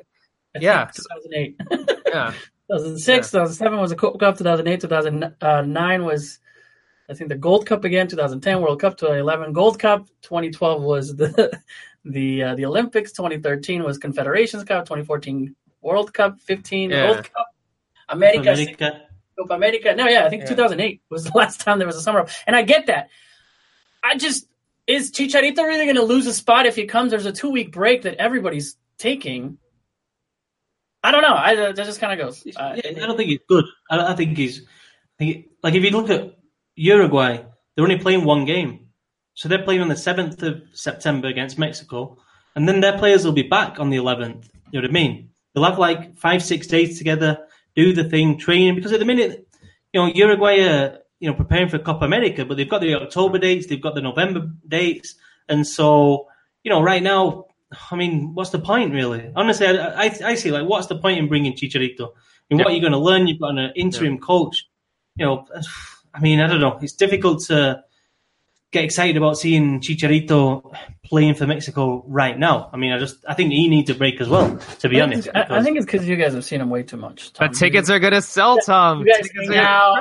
[0.61, 1.57] yeah, 2008.
[2.07, 2.33] yeah.
[2.71, 3.41] 2006, yeah.
[3.41, 4.19] 2007 was a Cup.
[4.39, 6.39] 2008, 2009 was,
[7.09, 8.09] I think, the Gold Cup again.
[8.09, 8.99] 2010 World Cup.
[8.99, 10.09] 2011 Gold Cup.
[10.23, 11.59] 2012 was the
[12.07, 13.13] the uh, the Olympics.
[13.13, 14.85] 2013 was Confederations Cup.
[14.85, 16.41] 2014 World Cup.
[16.41, 17.11] 15 yeah.
[17.11, 17.47] World Cup.
[18.09, 18.53] America.
[18.53, 19.03] America.
[19.39, 19.95] Copa America.
[19.95, 20.49] No, yeah, I think yeah.
[20.49, 22.27] 2008 was the last time there was a summer.
[22.47, 23.11] And I get that.
[24.03, 24.47] I just
[24.87, 27.11] is Chicharito really going to lose a spot if he comes?
[27.11, 29.59] There's a two week break that everybody's taking.
[31.03, 31.35] I don't know.
[31.35, 32.47] I that just kind of goes.
[32.57, 33.65] Uh, yeah, I don't think he's good.
[33.91, 36.37] I, I think he's I think, like if you look at
[36.75, 37.39] Uruguay,
[37.75, 38.86] they're only playing one game,
[39.37, 42.19] so they're playing on the seventh of September against Mexico,
[42.57, 44.51] and then their players will be back on the eleventh.
[44.73, 45.31] You know what I mean?
[45.55, 47.39] They'll have like five, six days together,
[47.77, 48.75] do the thing, training.
[48.75, 49.47] Because at the minute,
[49.93, 53.39] you know, Uruguay are you know preparing for Copa America, but they've got the October
[53.39, 55.15] dates, they've got the November dates,
[55.49, 56.27] and so
[56.65, 57.47] you know, right now
[57.91, 59.31] I mean, what's the point, really?
[59.35, 62.13] Honestly, I, I, I see like, what's the point in bringing Chicharito?
[62.49, 62.65] Mean, yeah.
[62.65, 63.27] what are you going to learn?
[63.27, 64.21] You've got an interim yeah.
[64.21, 64.69] coach.
[65.17, 65.47] You know,
[66.15, 66.79] I mean, I don't know.
[66.81, 67.83] It's difficult to
[68.73, 72.69] get excited about seeing Chicharito playing for Mexico right now.
[72.73, 74.59] I mean, I just I think he needs a break as well.
[74.81, 76.83] To be I honest, think, I, think it's because you guys have seen him way
[76.83, 77.33] too much.
[77.33, 77.49] Tom.
[77.49, 79.01] But tickets are going to sell, Tom.
[79.01, 79.95] You guys now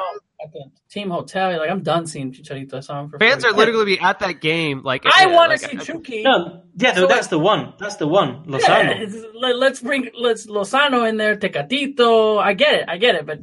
[0.44, 1.58] at the team hotel.
[1.58, 2.76] Like, I'm done seeing Chicharito.
[2.76, 4.82] I saw him for fans are literally be at that game.
[4.84, 6.24] Like, I want to see Chucky.
[6.24, 7.74] No, yeah, so that's the one.
[7.80, 8.46] That's the one.
[8.46, 9.34] Lozano.
[9.34, 11.36] Yeah, let's bring let's Lozano in there.
[11.36, 12.42] Tecatito.
[12.42, 12.86] I get it.
[12.88, 13.26] I get it.
[13.26, 13.42] But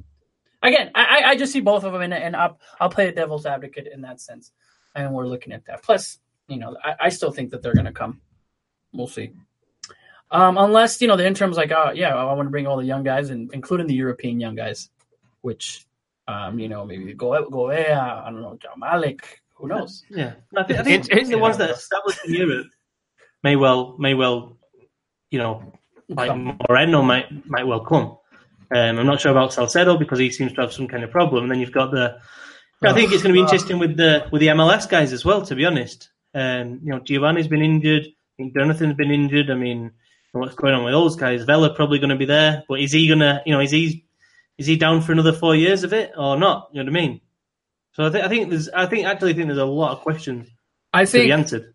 [0.62, 3.46] again, I I just see both of them, and, and I'll I'll play the devil's
[3.46, 4.52] advocate in that sense.
[4.94, 5.82] And we're looking at that.
[5.82, 6.18] Plus,
[6.48, 8.20] you know, I, I still think that they're going to come.
[8.92, 9.32] We'll see.
[10.30, 12.86] Um, unless you know the interim's like, oh yeah, I want to bring all the
[12.86, 14.88] young guys, and including the European young guys,
[15.42, 15.86] which
[16.28, 19.20] um, you know, maybe Go Gobea, I don't know, João Maleck,
[19.54, 20.04] who knows?
[20.08, 22.66] Yeah, I think, I think, I think the ones that established in Europe
[23.42, 24.56] may well, may well,
[25.30, 25.72] you know,
[26.08, 26.32] like
[26.68, 28.16] Moreno might might well come.
[28.74, 31.44] Um, I'm not sure about Salcedo because he seems to have some kind of problem.
[31.44, 32.18] And then you've got the.
[32.84, 35.42] I think it's going to be interesting with the with the MLS guys as well.
[35.46, 38.04] To be honest, um, you know, Giovanni's been injured.
[38.06, 39.50] I think Jonathan's been injured.
[39.50, 39.92] I mean,
[40.32, 41.44] what's going on with those guys?
[41.44, 43.42] Vela probably going to be there, but is he gonna?
[43.46, 44.04] You know, is he
[44.58, 46.70] is he down for another four years of it or not?
[46.72, 47.20] You know what I mean?
[47.92, 50.48] So I think I think there's I think actually think there's a lot of questions
[50.92, 51.74] I think, to be answered.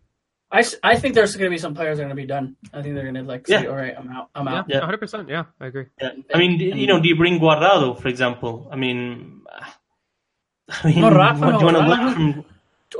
[0.50, 2.56] I, I think there's going to be some players that are going to be done.
[2.72, 3.68] I think they're going to like say, yeah.
[3.68, 4.30] all right, I'm out.
[4.34, 4.66] I'm out.
[4.68, 4.98] Yeah, 100.
[4.98, 5.86] percent Yeah, I agree.
[6.00, 6.12] Yeah.
[6.34, 8.66] I mean, you know, do you bring Guardado, for example?
[8.72, 9.42] I mean,
[10.68, 12.44] I mean, no, Rafa, what, do you want to learn from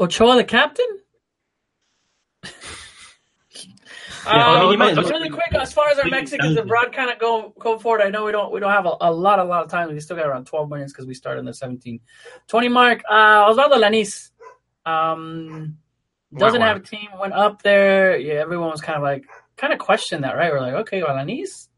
[0.00, 0.86] Ochoa, the captain?
[4.26, 7.54] Yeah, uh, I mean, really quick, as far as our Mexicans abroad kind of go
[7.58, 9.70] go forward, I know we don't we don't have a, a lot a lot of
[9.70, 9.88] time.
[9.88, 12.00] We still got around twelve minutes because we started in the 17,
[12.46, 13.02] 20 mark.
[13.08, 14.30] Uh, Osvaldo Alanis
[14.84, 15.78] um,
[16.36, 16.74] doesn't wow, wow.
[16.74, 17.08] have a team.
[17.18, 18.18] Went up there.
[18.18, 19.24] Yeah, everyone was kind of like
[19.56, 20.52] kind of questioned that, right?
[20.52, 21.68] We're like, okay, Alanis,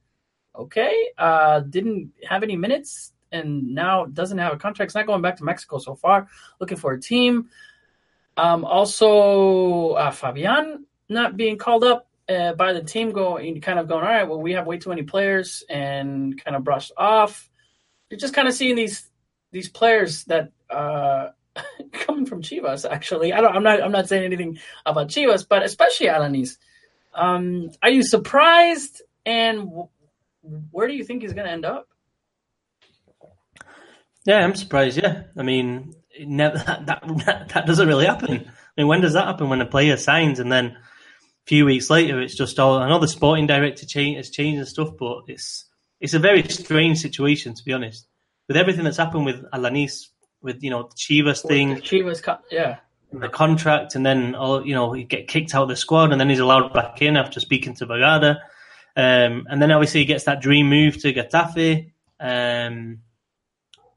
[0.56, 4.90] okay, uh, didn't have any minutes and now doesn't have a contract.
[4.90, 6.28] It's not going back to Mexico so far.
[6.60, 7.50] Looking for a team.
[8.36, 13.88] Um, also, uh, Fabian not being called up uh, by the team going kind of
[13.88, 17.50] going, all right, well, we have way too many players and kind of brushed off.
[18.08, 19.08] You're just kind of seeing these
[19.52, 21.28] these players that uh,
[21.92, 22.88] coming from Chivas.
[22.88, 23.54] Actually, I don't.
[23.54, 23.82] I'm not.
[23.82, 26.56] I'm not saying anything about Chivas, but especially Alanis.
[27.14, 29.02] Um, are you surprised?
[29.26, 29.70] And
[30.70, 31.88] where do you think he's going to end up?
[34.24, 34.98] Yeah, I'm surprised.
[34.98, 38.30] Yeah, I mean, never, that, that that doesn't really happen.
[38.30, 39.48] I mean, when does that happen?
[39.48, 42.78] When a player signs and then a few weeks later, it's just all.
[42.78, 45.66] I know the sporting director change, has changed and stuff, but it's
[46.00, 48.06] it's a very strange situation to be honest.
[48.48, 50.06] With everything that's happened with Alanis,
[50.42, 52.78] with you know the Chivas thing, the Chivas, yeah,
[53.12, 56.20] the contract, and then all you know he get kicked out of the squad, and
[56.20, 58.40] then he's allowed back in after speaking to Vergara,
[58.96, 61.92] um, and then obviously he gets that dream move to Getafe.
[62.18, 62.98] Um,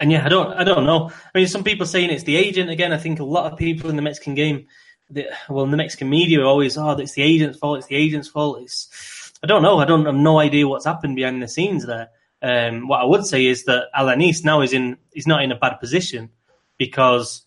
[0.03, 1.09] and yeah, I don't, I don't know.
[1.33, 2.91] I mean, some people saying it's the agent again.
[2.91, 4.67] I think a lot of people in the Mexican game
[5.09, 7.79] the, well, in the Mexican media are always, oh, it's the agent's fault.
[7.79, 8.61] It's the agent's fault.
[8.61, 9.79] It's, I don't know.
[9.79, 12.09] I don't have no idea what's happened behind the scenes there.
[12.41, 15.57] Um, what I would say is that Alanis now is in, he's not in a
[15.57, 16.29] bad position
[16.77, 17.43] because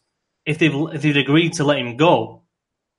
[0.47, 2.43] if they've if they've agreed to let him go,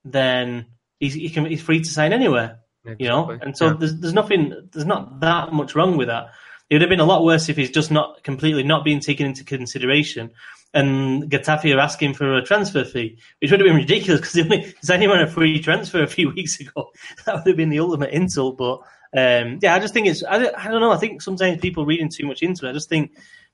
[0.05, 0.67] then
[0.99, 2.59] he's he can, he's free to sign anywhere.
[2.83, 3.05] Exactly.
[3.05, 3.73] You know, and so yeah.
[3.79, 6.29] there's there's nothing there's not that much wrong with that.
[6.69, 9.25] It would have been a lot worse if he's just not completely not being taken
[9.25, 10.31] into consideration
[10.73, 14.41] and Getafe are asking for a transfer fee, which would have been ridiculous because they
[14.55, 16.91] only signed him on a free transfer a few weeks ago.
[17.25, 18.57] that would have been the ultimate insult.
[18.57, 18.79] But
[19.15, 20.91] um, yeah, I just think it's I don't, I don't, know.
[20.91, 22.69] I think sometimes people reading too much into it.
[22.69, 23.11] I just think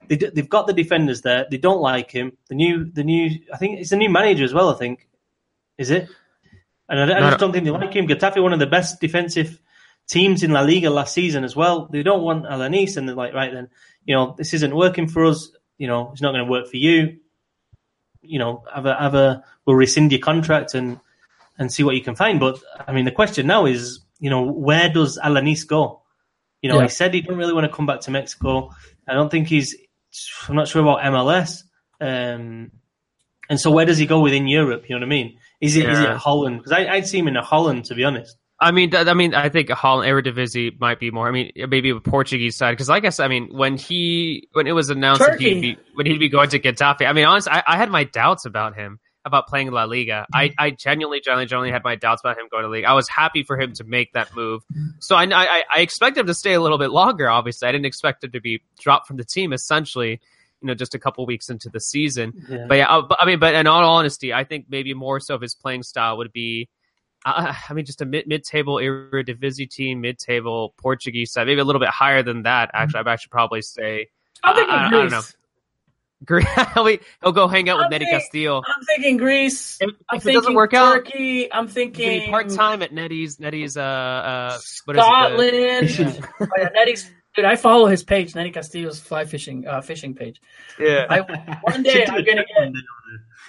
[0.08, 1.46] they they've got the defenders there.
[1.50, 2.36] They don't like him.
[2.48, 4.70] The new the new I think it's a new manager as well.
[4.70, 5.08] I think
[5.78, 6.08] is it.
[6.88, 8.06] And I, I just don't think they like him.
[8.06, 9.58] Getafe, one of the best defensive
[10.08, 11.88] teams in La Liga last season as well.
[11.90, 13.68] They don't want Alanis, and they're like, right then,
[14.04, 15.50] you know, this isn't working for us.
[15.78, 17.18] You know, it's not going to work for you.
[18.22, 21.00] You know, have a have a we'll rescind your contract and
[21.58, 22.40] and see what you can find.
[22.40, 26.02] But I mean, the question now is, you know, where does Alanis go?
[26.62, 26.84] You know, yeah.
[26.84, 28.70] he said he didn't really want to come back to Mexico.
[29.06, 29.76] I don't think he's.
[30.48, 31.64] I'm not sure about MLS.
[32.00, 32.70] Um,
[33.50, 34.84] and so, where does he go within Europe?
[34.88, 35.38] You know what I mean?
[35.60, 35.92] Is it yeah.
[35.92, 36.58] is it Holland?
[36.58, 38.36] Because I'd see him in a Holland, to be honest.
[38.64, 41.28] I mean, I mean, I think Holland Eredivisie might be more.
[41.28, 44.72] I mean, maybe a Portuguese side because, I said, I mean, when he when it
[44.72, 45.44] was announced Turkey.
[45.44, 47.90] that he'd be when he'd be going to Getafe, I mean, honestly, I, I had
[47.90, 50.26] my doubts about him about playing La Liga.
[50.32, 52.84] I, I genuinely, genuinely, genuinely had my doubts about him going to league.
[52.84, 54.62] I was happy for him to make that move.
[54.98, 57.28] So I, I, I expect him to stay a little bit longer.
[57.28, 59.52] Obviously, I didn't expect him to be dropped from the team.
[59.52, 60.20] Essentially,
[60.60, 62.32] you know, just a couple weeks into the season.
[62.48, 62.66] Yeah.
[62.68, 65.40] But yeah, uh, I mean, but in all honesty, I think maybe more so of
[65.40, 66.68] his playing style would be
[67.24, 71.60] uh, I mean, just a mid mid table Eredivisie team, mid table Portuguese side, maybe
[71.60, 72.70] a little bit higher than that.
[72.74, 74.08] Actually, I'd actually probably say.
[74.42, 74.98] I'm thinking I, Greece.
[74.98, 75.22] I don't know.
[76.24, 77.00] Greece.
[77.22, 78.58] He'll go hang out with Nery Castillo.
[78.58, 79.78] I'm thinking Greece.
[79.80, 83.38] If, I'm if thinking it doesn't work Turkey, out, I'm thinking part time at Nery's.
[83.38, 85.90] Nery's uh, uh Scotland.
[85.98, 86.12] yeah.
[86.40, 90.40] oh, yeah, Nery's Dude, I follow his page, Nery Castillo's fly fishing uh, fishing page.
[90.78, 91.06] Yeah.
[91.10, 91.20] I,
[91.62, 92.72] one day I'm gonna get.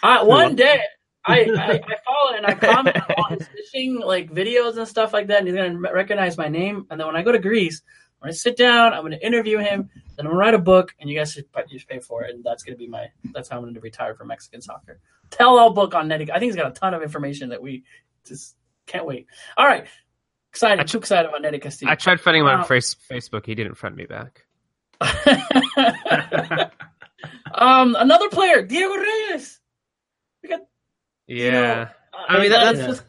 [0.01, 0.81] Uh, one day
[1.27, 5.27] I, I, I follow and I comment on his fishing like videos and stuff like
[5.27, 6.85] that, and he's gonna recognize my name.
[6.89, 7.81] And then when I go to Greece,
[8.19, 9.89] when I sit down, I'm gonna interview him.
[10.15, 12.33] Then I'm gonna write a book, and you guys should just pay for it.
[12.33, 14.99] And that's gonna be my that's how I'm gonna retire from Mexican soccer.
[15.31, 16.29] Tell all book on Nery.
[16.29, 17.83] I think he's got a ton of information that we
[18.25, 18.55] just
[18.85, 19.27] can't wait.
[19.57, 19.87] All right,
[20.51, 20.79] excited.
[20.79, 21.91] I, too excited about Nery Castillo.
[21.91, 23.45] I tried friending him on uh, Facebook.
[23.45, 24.45] He didn't friend me back.
[27.53, 29.59] um, another player, Diego Reyes.
[30.41, 30.61] We got
[31.27, 31.87] yeah, you know, uh,
[32.29, 32.87] I mean that, that's.
[32.87, 33.03] Just...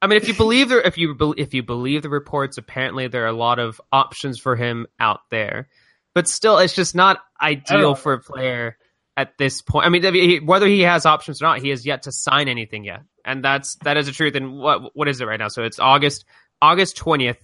[0.00, 3.24] I mean, if you believe the if you if you believe the reports, apparently there
[3.24, 5.68] are a lot of options for him out there,
[6.14, 7.94] but still, it's just not ideal oh.
[7.94, 8.76] for a player
[9.16, 9.86] at this point.
[9.86, 13.02] I mean, whether he has options or not, he has yet to sign anything yet,
[13.24, 14.34] and that's that is the truth.
[14.34, 15.48] And what what is it right now?
[15.48, 16.24] So it's August
[16.60, 17.38] August twentieth.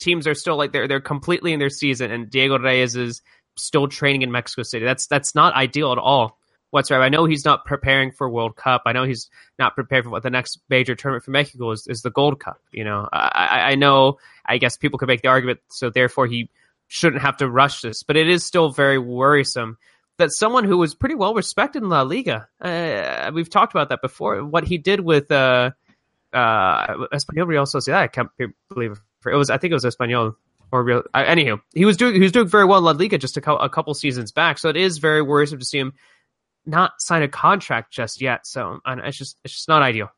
[0.00, 3.22] Teams are still like they're they're completely in their season, and Diego Reyes is
[3.56, 4.84] still training in Mexico City.
[4.84, 6.38] That's that's not ideal at all
[6.72, 7.04] whatsoever.
[7.04, 8.82] I know he's not preparing for World Cup.
[8.86, 12.00] I know he's not prepared for what the next major tournament for Mexico is, is
[12.00, 12.60] the Gold Cup.
[12.72, 16.48] You know, I, I know, I guess people could make the argument, so therefore he
[16.88, 19.76] shouldn't have to rush this, but it is still very worrisome
[20.16, 24.00] that someone who was pretty well respected in La Liga, uh, we've talked about that
[24.00, 25.70] before, what he did with, uh,
[26.32, 28.30] uh, Espanyol Real Sociedad, I can't
[28.70, 29.30] believe it.
[29.30, 30.36] it was, I think it was Espanol
[30.70, 31.02] or real.
[31.12, 33.42] Uh, anywho, he was doing he was doing very well in La Liga just a,
[33.42, 34.58] co- a couple seasons back.
[34.58, 35.92] So it is very worrisome to see him
[36.66, 38.46] not sign a contract just yet.
[38.46, 40.08] So it's just it's just not ideal.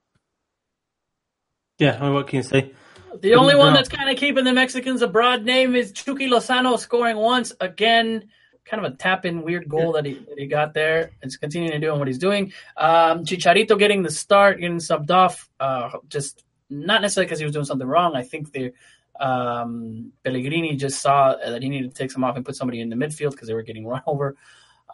[1.79, 2.73] Yeah, I mean, what can you say?
[3.21, 6.79] The only one that's kind of keeping the Mexicans a broad name is Chucky Lozano
[6.79, 8.29] scoring once again.
[8.65, 11.11] Kind of a tap in weird goal that he that he got there.
[11.23, 12.53] It's continuing to doing what he's doing.
[12.77, 15.49] Um, Chicharito getting the start, getting subbed off.
[15.61, 18.17] Uh, just not necessarily because he was doing something wrong.
[18.17, 18.73] I think the
[19.21, 22.89] um, Pellegrini just saw that he needed to take some off and put somebody in
[22.89, 24.37] the midfield because they were getting run over.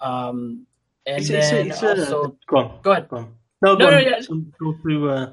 [0.00, 0.66] Um,
[1.06, 2.78] and it's, then it's, it's, also, go on.
[2.82, 3.08] Go ahead.
[3.08, 3.34] Go on.
[3.62, 4.20] No, no, no, yeah.
[4.58, 5.10] go through.
[5.10, 5.32] Uh,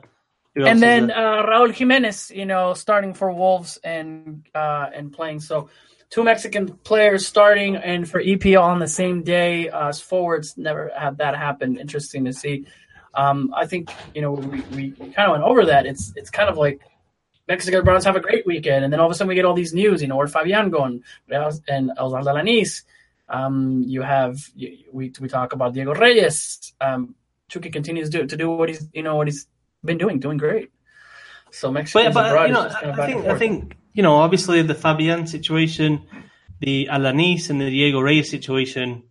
[0.56, 5.40] and then uh, Raul Jimenez, you know, starting for Wolves and uh, and playing.
[5.40, 5.70] So
[6.10, 10.58] two Mexican players starting and for EPL on the same day uh, as forwards.
[10.58, 11.78] Never had that happen.
[11.78, 12.66] Interesting to see.
[13.14, 15.86] Um, I think you know we, we kind of went over that.
[15.86, 16.82] It's it's kind of like
[17.48, 19.54] Mexican Browns have a great weekend, and then all of a sudden we get all
[19.54, 20.02] these news.
[20.02, 22.84] You know, where Fabian going and El Alanis
[23.30, 24.38] um, you have
[24.92, 26.74] we we talk about Diego Reyes.
[26.80, 27.16] Um,
[27.50, 29.48] Chucky continues to, to do what he's you know what he's
[29.84, 30.72] been doing, doing great.
[31.52, 34.62] So Mexico, but, but you know, kind of I think I think you know obviously
[34.62, 36.04] the Fabian situation,
[36.60, 39.04] the Alanis and the Diego Reyes situation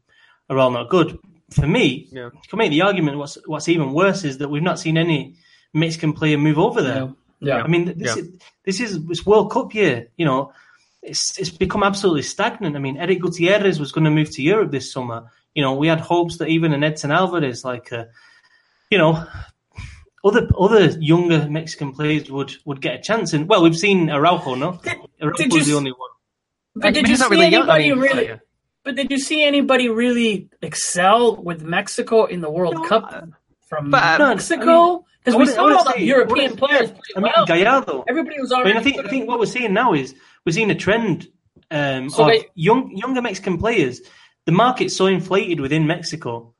[0.50, 1.18] are all not good.
[1.50, 2.24] For me, yeah.
[2.24, 3.18] you can make the argument.
[3.18, 5.36] What's what's even worse is that we've not seen any
[5.72, 7.02] Mexican player move over there.
[7.02, 7.12] Yeah.
[7.38, 7.62] Yeah.
[7.62, 8.22] I mean, this, yeah.
[8.22, 8.30] is,
[8.64, 10.08] this is this World Cup year.
[10.16, 10.52] You know,
[11.06, 12.76] it's it's become absolutely stagnant.
[12.76, 15.30] I mean, Eric Gutierrez was going to move to Europe this summer.
[15.54, 18.04] You know, we had hopes that even an Edson Alvarez, like, uh,
[18.90, 19.24] you know,
[20.24, 23.32] other other younger Mexican players would would get a chance.
[23.32, 24.80] And well, we've seen Araujo, no?
[25.22, 26.10] Araujo's was the only one.
[26.74, 28.40] But did you see really anybody young, really?
[28.84, 33.28] But did you see anybody really excel with Mexico in the World no, Cup
[33.68, 35.04] from but, Mexico?
[35.18, 36.92] Because I mean, we saw all the European players.
[37.16, 37.46] I mean, well.
[37.46, 38.04] Gallardo.
[38.08, 38.70] Everybody was already.
[38.70, 40.14] I, mean, I think I think what we're seeing now is
[40.46, 41.28] we're seeing a trend
[41.70, 44.00] um, so of they, young younger Mexican players.
[44.46, 46.54] The market's so inflated within Mexico.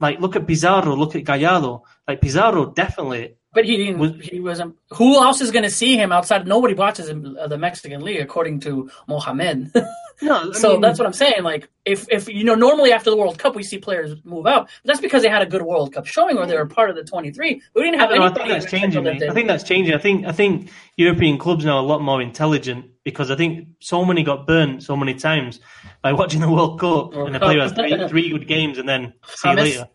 [0.00, 1.82] Like look at Pizarro, look at Gallardo.
[2.06, 3.98] Like Pizarro definitely But he didn't.
[3.98, 4.76] Was, he wasn't.
[4.92, 6.46] Who else is going to see him outside?
[6.46, 9.72] Nobody watches him, uh, the Mexican league, according to Mohamed.
[10.22, 11.42] no, so mean, that's what I'm saying.
[11.42, 14.70] Like, if if you know, normally after the World Cup, we see players move out.
[14.82, 16.96] But that's because they had a good World Cup showing, or they were part of
[16.96, 17.60] the 23.
[17.74, 18.10] We didn't have.
[18.10, 19.06] No, I think that's changing.
[19.06, 19.94] I think that's changing.
[19.94, 23.68] I think I think European clubs now are a lot more intelligent because I think
[23.80, 25.60] so many got burnt so many times
[26.00, 29.12] by watching the World Cup, and the player has three, three good games, and then
[29.26, 29.88] see you later.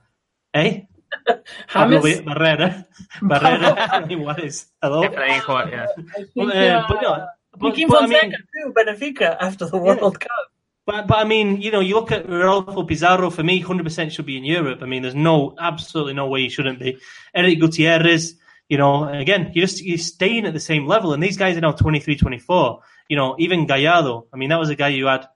[0.53, 0.81] Eh?
[1.67, 2.85] Pablo Barrera.
[3.21, 3.89] Barrera.
[3.91, 4.67] I mean, what is?
[4.81, 5.03] Hello?
[5.03, 5.41] Yeah.
[6.37, 7.27] But, uh, but no,
[7.59, 10.09] but, he but, I mean, too, Benfica after the World yeah.
[10.09, 10.51] Cup.
[10.85, 14.25] But, but I mean, you know, you look at Rodolfo Pizarro, for me, 100% should
[14.25, 14.79] be in Europe.
[14.81, 16.97] I mean, there's no, absolutely no way he shouldn't be.
[17.35, 18.35] Eric Gutierrez,
[18.69, 21.13] you know, again, you're just, you're staying at the same level.
[21.13, 22.79] And these guys are now 23, 24.
[23.09, 25.27] You know, even Gallardo, I mean, that was a guy who had,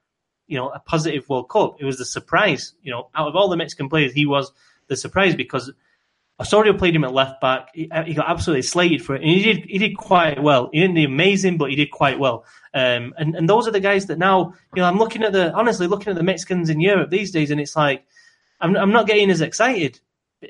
[0.48, 1.76] you know, a positive World Cup.
[1.80, 2.74] It was the surprise.
[2.82, 4.54] You know, out of all the Mexican players, he was
[4.92, 5.72] the surprise because
[6.40, 7.70] Osorio played him at left back.
[7.74, 10.70] He, uh, he, got absolutely slated for it, and he did he did quite well.
[10.74, 12.46] He didn't do amazing, but he did quite well.
[12.74, 15.54] Um, and and those are the guys that now you know I'm looking at the
[15.54, 18.06] honestly looking at the Mexicans in Europe these days, and it's like
[18.60, 20.00] I'm I'm not getting as excited,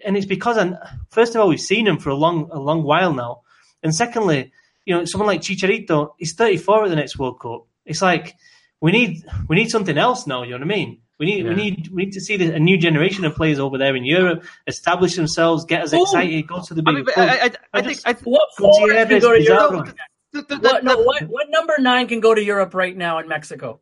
[0.04, 0.78] and it's because I'm,
[1.10, 3.42] first of all we've seen him for a long a long while now,
[3.84, 4.52] and secondly,
[4.86, 7.68] you know someone like Chicharito, he's 34 at the next World Cup.
[7.86, 8.36] It's like
[8.80, 10.44] we need we need something else now.
[10.44, 11.02] You know what I mean?
[11.22, 11.50] We need yeah.
[11.50, 14.04] we need we need to see the, a new generation of players over there in
[14.04, 16.02] Europe establish themselves, get us oh.
[16.02, 16.96] excited, go to the big.
[16.96, 19.96] I, mean, I, I, I think I, what forward can go to Europe?
[20.34, 23.82] what, no, what, what number nine can go to Europe right now in Mexico?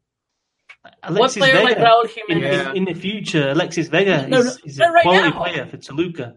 [1.01, 1.63] Alexis what player Vega.
[1.63, 2.67] like Raul Jimenez?
[2.67, 5.41] In, in, the future, Alexis Vega no, is, is a right quality now.
[5.41, 6.35] player for Toluca.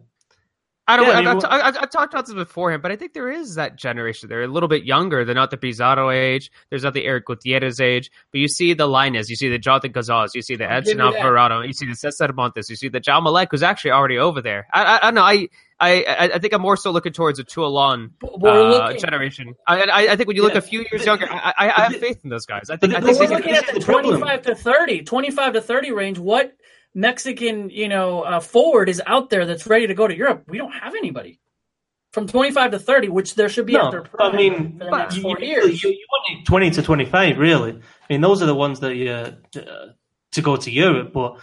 [0.89, 1.07] I don't.
[1.07, 4.29] Yeah, I've, I mean, talked about this beforehand, but I think there is that generation.
[4.29, 5.25] They're a little bit younger.
[5.25, 6.51] They're not the Pizarro age.
[6.71, 8.11] There's not the Eric Gutierrez age.
[8.33, 11.61] But you see the Lainez, you see the Jonathan Gonzalez, you see the Edson Alvarado,
[11.61, 14.67] you see the Cesar Montes, you see the João Maleck, who's actually already over there.
[14.73, 15.23] I, I, I don't know.
[15.23, 15.49] I,
[15.83, 19.55] I, I think I'm more so looking towards a Toulon uh, generation.
[19.67, 20.59] I, I, think when you look yeah.
[20.59, 22.71] a few years younger, I, I, I have faith in those guys.
[22.71, 26.19] I think, I think we're looking at the 25 to 30, 25 to 30 range.
[26.19, 26.57] What
[26.95, 30.45] Mexican, you know, uh, forward is out there that's ready to go to Europe?
[30.49, 31.41] We don't have anybody
[32.13, 35.17] from 25 to 30, which there should be no, after I mean, for the next
[35.17, 35.83] you, four you, years.
[35.83, 37.73] You, you, want 20 to 25, really.
[37.73, 39.33] I mean, those are the ones that you, uh,
[40.33, 41.13] to go to Europe.
[41.13, 41.39] But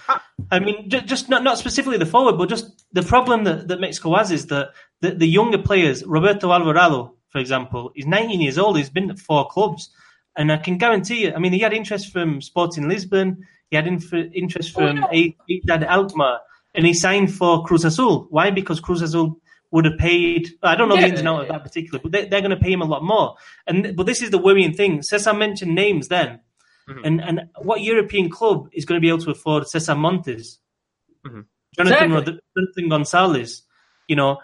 [0.52, 4.16] I mean, just not, not specifically the forward, but just the problem that, that Mexico
[4.16, 4.70] has is that
[5.02, 8.78] the, the younger players, Roberto Alvarado, for example, he's 19 years old.
[8.78, 9.90] He's been at four clubs.
[10.36, 13.46] And I can guarantee you, I mean, he had interest from Sporting Lisbon.
[13.70, 15.10] He had inf- interest from oh.
[15.12, 16.40] AZ Alkmaar.
[16.76, 18.28] And he signed for Cruz Azul.
[18.30, 18.52] Why?
[18.52, 19.40] Because Cruz Azul
[19.72, 20.50] would have paid.
[20.64, 22.50] I don't know yeah, the ins and outs of that particular, but they, are going
[22.50, 23.36] to pay him a lot more.
[23.68, 25.02] And but this is the worrying thing.
[25.02, 26.40] Cesar mentioned names then,
[26.88, 27.06] mm-hmm.
[27.06, 30.60] and and what European club is going to be able to afford Cesar Montes,
[31.26, 31.42] mm-hmm.
[31.76, 32.40] Jonathan, exactly.
[32.58, 33.64] Jonathan Gonzalez,
[34.08, 34.40] you know,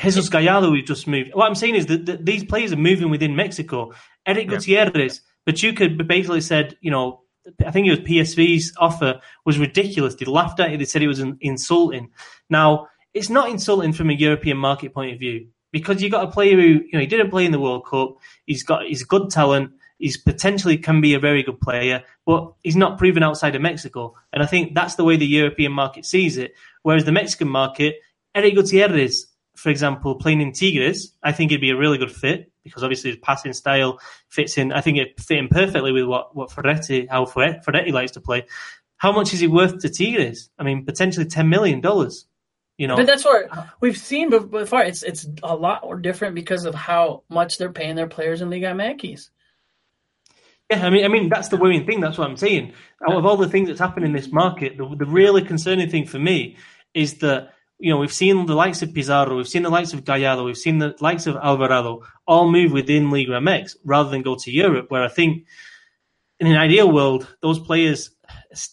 [0.00, 1.30] Jesus Gallardo we've just moved.
[1.34, 3.92] What I'm saying is that, that these players are moving within Mexico.
[4.26, 4.56] Eric yeah.
[4.56, 7.22] Gutierrez, Pachuca basically said, you know,
[7.66, 10.14] I think it was PSV's offer was ridiculous.
[10.14, 10.78] They laughed at it.
[10.78, 12.10] They said it was insulting.
[12.48, 16.30] Now it's not insulting from a European market point of view because you got a
[16.30, 18.16] player who you know he didn't play in the World Cup.
[18.46, 19.72] He's got he's good talent.
[19.98, 24.14] He's potentially can be a very good player, but he's not proven outside of Mexico.
[24.32, 26.54] And I think that's the way the European market sees it.
[26.82, 27.96] Whereas the Mexican market,
[28.34, 29.26] Eric Gutierrez,
[29.56, 33.10] for example, playing in Tigres, I think he'd be a really good fit because obviously
[33.10, 34.72] his passing style fits in.
[34.72, 38.46] I think it fit in perfectly with what what Ferretti, how Ferretti likes to play.
[38.96, 40.50] How much is he worth to Tigres?
[40.58, 42.26] I mean, potentially ten million dollars.
[42.76, 43.50] You know, but that's what
[43.80, 44.82] we've seen before.
[44.82, 48.48] It's it's a lot more different because of how much they're paying their players in
[48.48, 49.28] Liga MX.
[50.70, 52.00] Yeah, I mean, I mean that's the worrying thing.
[52.00, 52.72] That's what I'm saying.
[53.06, 56.06] Out of all the things that's happened in this market, the, the really concerning thing
[56.06, 56.56] for me
[56.94, 60.04] is that you know we've seen the likes of Pizarro, we've seen the likes of
[60.04, 64.36] Gallardo, we've seen the likes of Alvarado all move within Liga MX rather than go
[64.36, 65.46] to Europe, where I think
[66.38, 68.10] in an ideal world those players,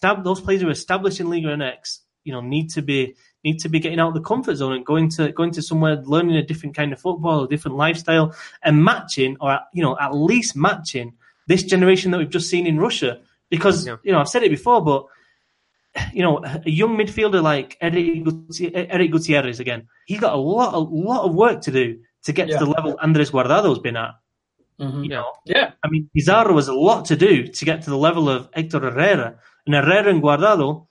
[0.01, 3.69] those players who are established in Liga MX, you know, need to be need to
[3.69, 6.43] be getting out of the comfort zone and going to going to somewhere, learning a
[6.43, 11.13] different kind of football, a different lifestyle, and matching or you know at least matching
[11.47, 13.21] this generation that we've just seen in Russia.
[13.49, 13.95] Because yeah.
[14.03, 15.05] you know I've said it before, but
[16.13, 21.25] you know a young midfielder like Eric Gutierrez again, he's got a lot a lot
[21.25, 22.59] of work to do to get yeah.
[22.59, 24.11] to the level Andres Guardado's been at.
[24.79, 25.03] Mm-hmm.
[25.03, 25.71] You know, yeah.
[25.83, 28.79] I mean, Pizarro has a lot to do to get to the level of Hector
[28.79, 30.87] Herrera, and Herrera and Guardado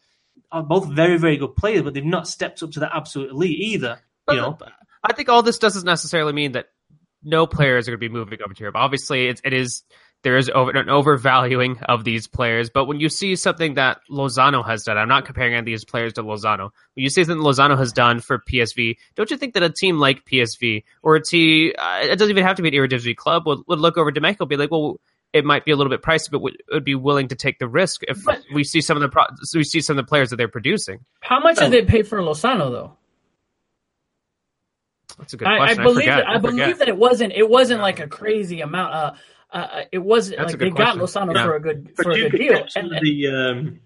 [0.50, 3.58] are both very, very good players, but they've not stepped up to the absolute elite
[3.58, 4.00] either.
[4.28, 4.58] You know,
[5.04, 6.66] I think all this doesn't necessarily mean that
[7.22, 8.76] no players are going to be moving over to Europe.
[8.76, 9.82] Obviously, it, it is
[10.26, 12.68] there is over, an overvaluing of these players.
[12.68, 15.84] But when you see something that Lozano has done, I'm not comparing any of these
[15.84, 16.70] players to Lozano.
[16.94, 19.98] When you see something Lozano has done for PSV, don't you think that a team
[20.00, 23.46] like PSV or a team, uh, it doesn't even have to be an Eredivisie club,
[23.46, 24.98] would, would look over Demeco and be like, well,
[25.32, 27.68] it might be a little bit pricey, but would, would be willing to take the
[27.68, 30.30] risk if but, we see some of the pro- we see some of the players
[30.30, 31.04] that they're producing.
[31.20, 32.96] How much did they pay for Lozano though?
[35.18, 35.78] That's a good question.
[35.78, 38.60] I, I believe I, that, I believe that it wasn't it wasn't like a crazy
[38.60, 38.92] amount.
[38.92, 39.12] Uh,
[39.50, 40.98] uh, it was That's like they question.
[40.98, 41.44] got Lozano yeah.
[41.44, 42.66] for a good for a good deal.
[42.74, 43.80] And, the, um,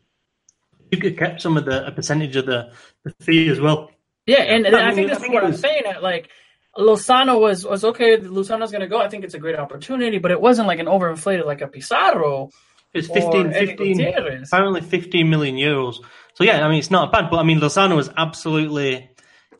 [0.91, 2.73] you could kept some of the a percentage of the,
[3.05, 3.91] the fee as well.
[4.27, 5.83] Yeah, and, and I, I, think that's what I'm saying.
[5.85, 6.29] That Like
[6.77, 8.17] Lozano was was okay.
[8.19, 9.01] Lozano's going to go.
[9.01, 12.51] I think it's a great opportunity, but it wasn't like an overinflated like a Pizarro.
[12.93, 14.01] It's 15, 15
[14.45, 15.97] apparently 15 million euros.
[16.35, 19.09] So yeah, I mean it's not bad, but I mean Lozano was absolutely you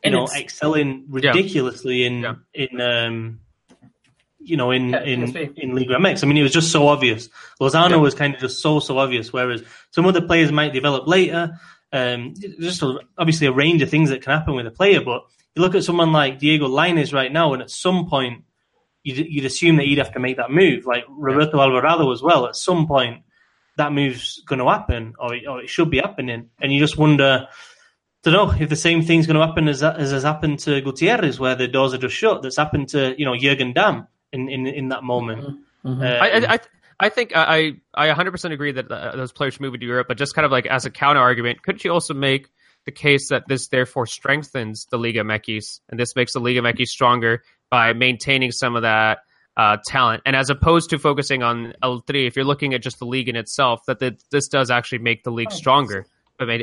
[0.03, 2.07] and know excelling ridiculously yeah.
[2.07, 2.33] in yeah.
[2.53, 3.39] in um
[4.43, 6.23] you know, in yeah, in in Liga MX.
[6.23, 7.29] I mean, it was just so obvious.
[7.59, 7.95] Lozano yeah.
[7.97, 11.59] was kind of just so so obvious, whereas some other players might develop later.
[11.93, 15.23] Um, just a, obviously a range of things that can happen with a player, but
[15.55, 18.43] you look at someone like Diego Lainez right now, and at some point
[19.03, 21.63] you'd, you'd assume that he'd have to make that move, like Roberto yeah.
[21.63, 22.47] Alvarado as well.
[22.47, 23.23] At some point,
[23.77, 26.97] that move's going to happen, or it, or it should be happening, and you just
[26.97, 27.47] wonder.
[28.23, 31.39] Don't know if the same thing's going to happen as, as has happened to Gutierrez,
[31.39, 32.43] where the doors are just shut.
[32.43, 35.59] That's happened to you know Jurgen Damm in in, in that moment.
[35.85, 36.01] Mm-hmm.
[36.01, 36.59] Uh, I, I,
[36.99, 40.17] I think I I 100% agree that uh, those players should move to Europe, but
[40.17, 42.47] just kind of like as a counter argument, couldn't you also make
[42.85, 46.87] the case that this therefore strengthens the Liga MX and this makes the Liga MX
[46.87, 49.19] stronger by maintaining some of that
[49.57, 52.99] uh, talent, and as opposed to focusing on El Tri, if you're looking at just
[52.99, 56.05] the league in itself, that the, this does actually make the league oh, stronger.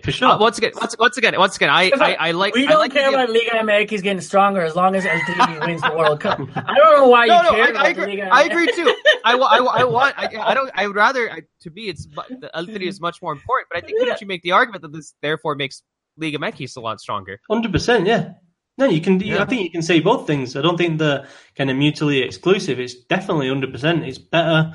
[0.05, 0.29] For sure.
[0.29, 2.55] Uh, once again, once, once again, once again, I, I, I, like.
[2.55, 5.83] We don't like care about Liga MX getting stronger as long as El Tri wins
[5.83, 6.41] the World Cup.
[6.57, 8.95] I don't know why you no, no, care I, I agree, I agree too.
[9.25, 10.15] I, I, I want.
[10.19, 10.71] I, I don't.
[10.75, 11.47] I would rather.
[11.61, 13.69] to me, it's the El Tri is much more important.
[13.71, 15.83] But I think couldn't you make the argument that this therefore makes
[16.17, 17.41] Liga MX a lot stronger?
[17.49, 18.07] Hundred percent.
[18.07, 18.33] Yeah.
[18.79, 19.19] No, you can.
[19.21, 19.43] Yeah.
[19.43, 20.57] I think you can say both things.
[20.57, 21.27] I don't think they're
[21.57, 22.79] kind of mutually exclusive.
[22.79, 24.05] It's definitely hundred percent.
[24.05, 24.73] It's better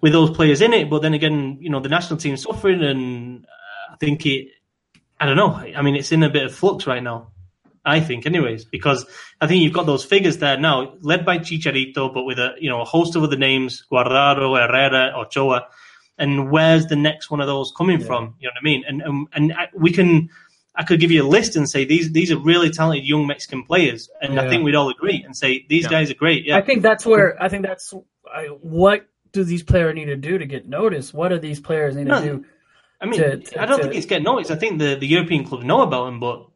[0.00, 0.88] with those players in it.
[0.88, 3.44] But then again, you know, the national team's suffering, and
[3.92, 4.48] I think it
[5.18, 5.54] I don't know.
[5.54, 7.28] I mean, it's in a bit of flux right now.
[7.84, 9.06] I think, anyways, because
[9.40, 12.68] I think you've got those figures there now, led by Chicharito, but with a you
[12.68, 15.68] know a host of other names, Guardado, Herrera, Ochoa,
[16.18, 18.06] and where's the next one of those coming yeah.
[18.06, 18.34] from?
[18.40, 18.84] You know what I mean?
[18.88, 20.30] And and, and we can,
[20.74, 23.62] I could give you a list and say these these are really talented young Mexican
[23.62, 24.42] players, and yeah.
[24.42, 25.90] I think we'd all agree and say these yeah.
[25.90, 26.44] guys are great.
[26.44, 27.94] Yeah, I think that's where I think that's
[28.30, 31.14] I, what do these players need to do to get noticed?
[31.14, 32.44] What do these players need no, to do?
[33.00, 34.50] I mean, to, to, I don't to, think it's getting noticed.
[34.50, 36.48] I think the, the European clubs know about him, but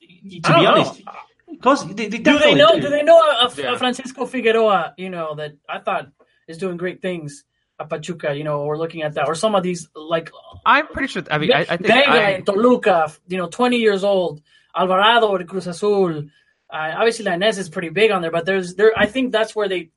[0.00, 1.02] to be honest,
[1.50, 2.74] because they, they do they know?
[2.74, 3.74] Do, do they know a, a, yeah.
[3.74, 4.94] a, Francisco Figueroa?
[4.96, 6.08] You know that I thought
[6.48, 7.44] is doing great things
[7.78, 8.34] at Pachuca.
[8.34, 10.30] You know, or looking at that, or some of these like
[10.64, 11.22] I'm pretty sure.
[11.30, 13.12] I mean, I, I think Vega in Toluca.
[13.28, 14.42] You know, 20 years old.
[14.74, 16.24] Alvarado at Cruz Azul.
[16.70, 18.92] Uh, obviously, Lainez is pretty big on there, but there's there.
[18.96, 19.90] I think that's where they,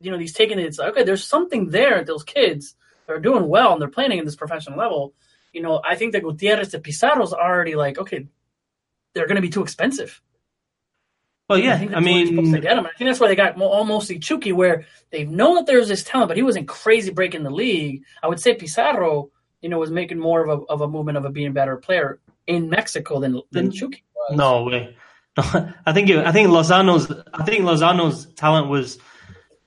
[0.00, 0.66] you know, these taking it.
[0.66, 2.74] It's like, okay, there's something there those kids.
[3.06, 5.14] They're doing well and they're playing in this professional level
[5.52, 8.26] you know, I think that Gutierrez and Pizarro's already like, okay,
[9.14, 10.20] they're going to be too expensive.
[11.48, 12.84] Well, yeah, I, I mean, to get him.
[12.84, 16.28] I think that's why they got almost Chucky, where they've known that there's this talent,
[16.28, 18.02] but he wasn't crazy breaking the league.
[18.22, 19.30] I would say Pizarro,
[19.62, 21.76] you know, was making more of a of a movement of a being a better
[21.78, 24.36] player in Mexico than than Chucky was.
[24.36, 24.94] No way.
[25.38, 28.98] I think it, I think Lozano's I think Lozano's talent was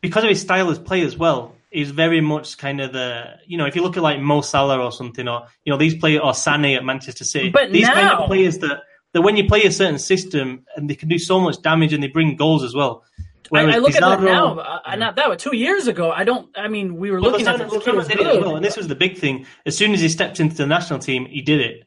[0.02, 3.58] because of his style as play as well is very much kind of the you
[3.58, 6.22] know if you look at like Mo Salah or something or you know these players
[6.24, 8.82] or Sané at Manchester City, but these now, kind of players that
[9.14, 12.04] that when you play a certain system and they can do so much damage and
[12.04, 13.04] they bring goals as well.
[13.50, 16.10] Whereas I, I look Pizarro, at that now, uh, not that, but two years ago,
[16.10, 16.50] I don't.
[16.58, 19.18] I mean, we were looking at this kid as well, and this was the big
[19.18, 19.46] thing.
[19.66, 21.84] As soon as he stepped into the national team, he did it.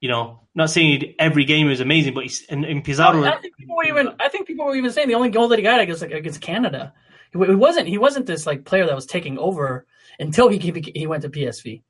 [0.00, 3.24] You know, not saying every game was amazing, but he's in, in Pizarro.
[3.24, 4.10] I think people were even.
[4.20, 6.40] I think people were even saying the only goal that he got against like, against
[6.40, 6.92] Canada
[7.32, 9.86] he wasn't he wasn't this like player that was taking over
[10.18, 10.58] until he
[10.94, 11.82] he went to PSV.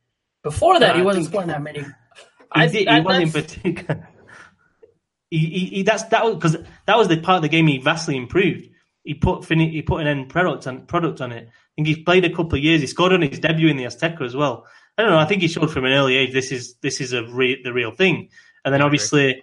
[0.43, 1.81] Before that, he wasn't scoring that many.
[1.81, 1.87] He,
[2.51, 4.09] I, did, he wasn't particular.
[5.31, 7.79] He, he, he, that's that was because that was the part of the game he
[7.79, 8.69] vastly improved.
[9.03, 11.49] He put he put an end product on product on it.
[11.49, 12.83] I think he's played a couple of years.
[12.83, 14.67] He scored on his debut in the Azteca as well.
[14.99, 15.19] I don't know.
[15.19, 17.73] I think he showed from an early age this is this is a re, the
[17.73, 18.29] real thing.
[18.63, 19.43] And then obviously,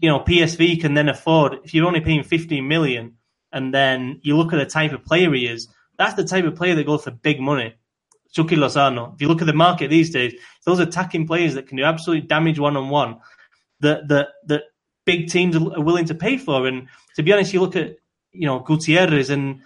[0.00, 3.16] you know, PSV can then afford if you're only paying 15 million
[3.52, 5.68] and then you look at the type of player he is,
[5.98, 7.74] that's the type of player that goes for big money.
[8.32, 9.14] Chucky Lozano.
[9.14, 10.34] If you look at the market these days,
[10.64, 13.18] those attacking players that can do absolute damage one on one,
[13.80, 14.64] that that that
[15.06, 16.66] big teams are willing to pay for.
[16.66, 17.96] And to be honest, you look at
[18.32, 19.62] you know Gutierrez and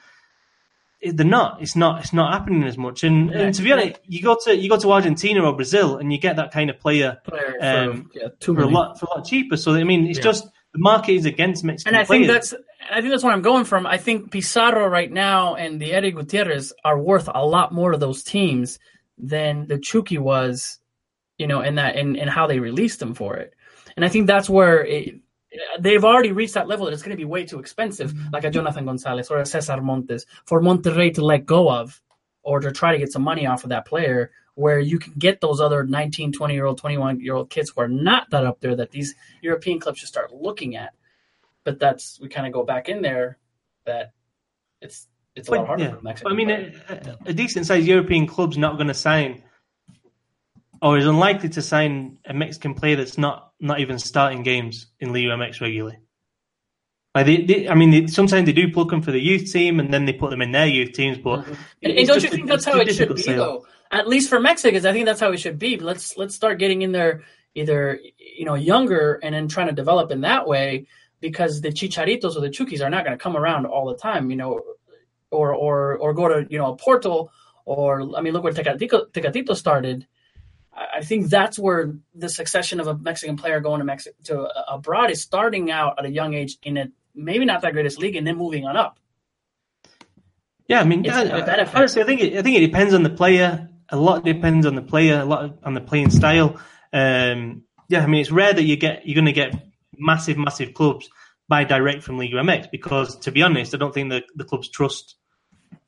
[1.03, 1.63] they're not.
[1.63, 2.01] It's not.
[2.01, 3.05] It's not happening as much.
[3.05, 6.13] And, and to be honest, you go to you go to Argentina or Brazil, and
[6.13, 9.17] you get that kind of player, player um, for, yeah, for a lot for a
[9.17, 9.57] lot cheaper.
[9.57, 10.25] So I mean, it's yeah.
[10.25, 12.27] just the market is against Mexican And I players.
[12.27, 12.55] think that's
[12.89, 13.87] I think that's where I'm going from.
[13.87, 17.99] I think Pizarro right now and the Eddie Gutierrez are worth a lot more to
[17.99, 18.79] those teams
[19.19, 20.79] than the Chucky was,
[21.39, 23.55] you know, in that and and how they released them for it.
[23.97, 25.21] And I think that's where it,
[25.79, 28.31] they've already reached that level that it's going to be way too expensive, mm-hmm.
[28.33, 32.01] like a Jonathan Gonzalez or a Cesar Montes, for Monterrey to let go of
[32.43, 35.41] or to try to get some money off of that player where you can get
[35.41, 38.61] those other 19, 20 year old, 21 year old kids who are not that up
[38.61, 40.93] there that these European clubs should start looking at.
[41.65, 43.39] But that's, we kind of go back in there
[43.87, 44.13] that
[44.81, 45.95] it's, it's a but, lot harder yeah.
[45.95, 46.31] for Mexico.
[46.31, 49.43] I mean, a, a decent sized European club's not going to sign
[50.83, 55.13] or is unlikely to sign a Mexican player that's not not even starting games in
[55.13, 55.99] Liga MX regularly.
[57.15, 59.81] Like they, they, I mean, they, sometimes they do plug them for the youth team,
[59.81, 61.19] and then they put them in their youth teams.
[61.19, 61.55] But mm-hmm.
[61.83, 63.67] and, and don't you think that's how it should be, though?
[63.91, 65.77] At least for Mexicans, I think that's how it should be.
[65.77, 70.13] Let's let's start getting in there either you know younger and then trying to develop
[70.13, 70.87] in that way
[71.21, 74.31] because the chicharitos or the chukis are not going to come around all the time,
[74.31, 74.61] you know,
[75.31, 77.33] or or or go to you know a portal
[77.65, 80.07] or I mean, look where Tecatito, Tecatito started
[80.73, 85.11] I think that's where the succession of a Mexican player going to Mexico to abroad
[85.11, 88.27] is starting out at a young age in a maybe not that greatest league and
[88.27, 88.99] then moving on up.
[90.69, 93.69] Yeah, I mean, I, honestly, I think it, I think it depends on the player.
[93.89, 96.61] A lot depends on the player, a lot on the playing style.
[96.93, 99.53] Um, yeah, I mean, it's rare that you get you're going to get
[100.01, 101.09] massive, massive clubs
[101.51, 104.69] buy direct from Liga MX because, to be honest, I don't think the, the clubs
[104.69, 105.17] trust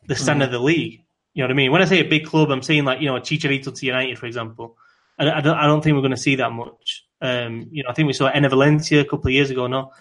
[0.06, 0.48] the standard mm.
[0.48, 1.04] of the league.
[1.34, 1.72] You know what I mean?
[1.72, 4.26] When I say a big club, I'm saying like you know Chicharito to United, for
[4.26, 4.76] example.
[5.18, 7.06] I, I don't I don't think we're going to see that much.
[7.22, 9.66] Um, you know, I think we saw Enner Valencia a couple of years ago.
[9.66, 9.92] No,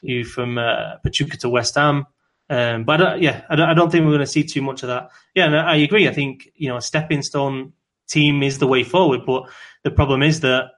[0.00, 2.06] you from uh, Pachuca to West Ham.
[2.48, 4.82] Um, but I yeah, I don't, I don't, think we're going to see too much
[4.82, 5.10] of that.
[5.34, 6.08] Yeah, and I agree.
[6.08, 7.74] I think you know a stepping stone
[8.08, 9.20] team is the way forward.
[9.24, 9.48] But
[9.84, 10.70] the problem is that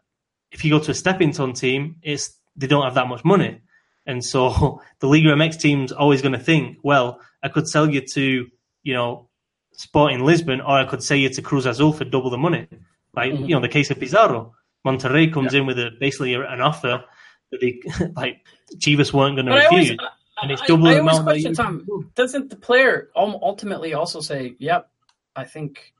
[0.50, 3.60] if you go to a stepping stone team, it's they don't have that much money,
[4.06, 8.02] and so the Liga MX team's always going to think, well, I could sell you
[8.14, 8.46] to
[8.82, 9.28] you know
[9.72, 12.68] Sporting Lisbon, or I could sell you to Cruz Azul for double the money.
[13.14, 13.44] Like mm-hmm.
[13.44, 14.54] you know, the case of Pizarro,
[14.86, 15.60] Monterrey comes yeah.
[15.60, 17.04] in with a basically an offer
[17.50, 17.80] that they
[18.16, 18.44] like
[18.76, 20.10] Chivas weren't going to refuse, always,
[20.42, 21.24] and it's double I, I the amount.
[21.24, 24.90] Question, Tom, doesn't the player ultimately also say, "Yep,
[25.36, 25.92] I think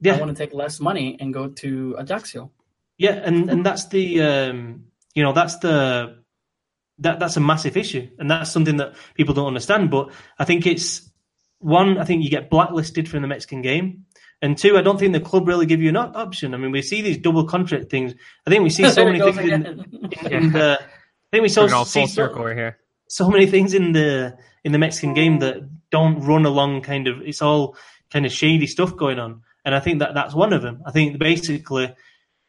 [0.00, 0.14] yeah.
[0.14, 2.50] I want to take less money and go to Ajaccio"?
[2.98, 4.84] Yeah, and and that's the um,
[5.14, 6.22] you know that's the
[6.98, 9.90] that that's a massive issue, and that's something that people don't understand.
[9.90, 11.10] But I think it's
[11.58, 14.04] one, I think you get blacklisted from the Mexican game.
[14.42, 16.52] And two, I don't think the club really give you an option.
[16.52, 18.14] I mean, we see these double contract things.
[18.46, 20.78] I think we see so many things in, in, in, the.
[20.80, 22.78] I think we saw all full circle so, here.
[23.08, 25.56] So many things in the in the Mexican game that
[25.90, 26.82] don't run along.
[26.82, 27.76] Kind of, it's all
[28.10, 30.82] kind of shady stuff going on, and I think that that's one of them.
[30.84, 31.94] I think basically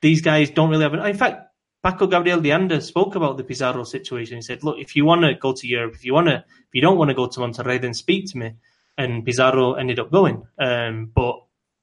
[0.02, 0.94] these guys don't really have.
[0.94, 1.48] An, in fact,
[1.86, 4.38] Paco Gabriel de Anda spoke about the Pizarro situation.
[4.38, 6.74] He said, "Look, if you want to go to Europe, if you want to, if
[6.74, 8.54] you don't want to go to Monterrey, then speak to me."
[8.98, 10.48] and Pizarro ended up going.
[10.58, 11.42] Um, but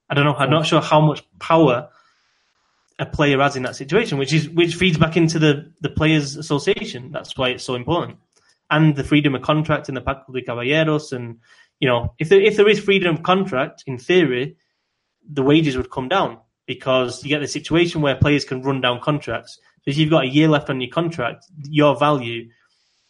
[0.08, 0.34] I don't know.
[0.34, 1.88] I'm not sure how much power
[2.98, 6.36] a player has in that situation, which is which feeds back into the the players'
[6.36, 7.10] association.
[7.12, 8.18] That's why it's so important,
[8.70, 11.38] and the freedom of contract in the Pacto de Caballeros, and
[11.80, 14.56] you know, if there if there is freedom of contract, in theory,
[15.28, 19.00] the wages would come down because you get the situation where players can run down
[19.00, 19.58] contracts.
[19.84, 22.50] So if you've got a year left on your contract, your value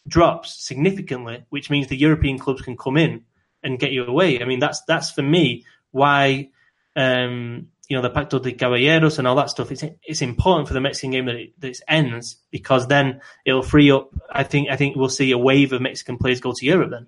[0.07, 3.25] drops significantly, which means the European clubs can come in
[3.63, 4.41] and get you away.
[4.41, 6.49] I mean, that's that's for me why
[6.95, 9.71] um, you know the Pacto de Caballeros and all that stuff.
[9.71, 13.61] It's it's important for the Mexican game that it, that it ends because then it'll
[13.61, 14.09] free up.
[14.31, 17.07] I think I think we'll see a wave of Mexican players go to Europe then.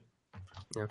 [0.76, 0.86] Yeah.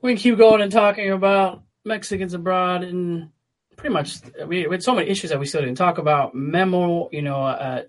[0.00, 3.30] We keep going and talking about Mexicans abroad and
[3.76, 6.34] pretty much we, we had so many issues that we still didn't talk about.
[6.34, 7.82] Memo, you know, uh,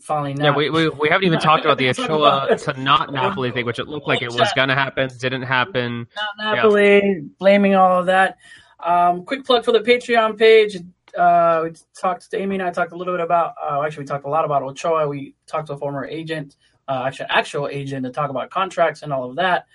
[0.00, 3.66] finally Yeah, we, we, we haven't even talked about the Ochoa to not Napoli thing,
[3.66, 6.06] which it looked like it was going to happen, didn't happen.
[6.16, 7.20] Not Napoli, yeah.
[7.38, 8.38] blaming all of that.
[8.78, 10.76] Um, quick plug for the Patreon page.
[11.16, 13.54] Uh, we talked to Amy and I talked a little bit about.
[13.60, 15.08] Uh, actually, we talked a lot about Ochoa.
[15.08, 16.56] We talked to a former agent,
[16.88, 19.66] uh, actually actual agent, to talk about contracts and all of that.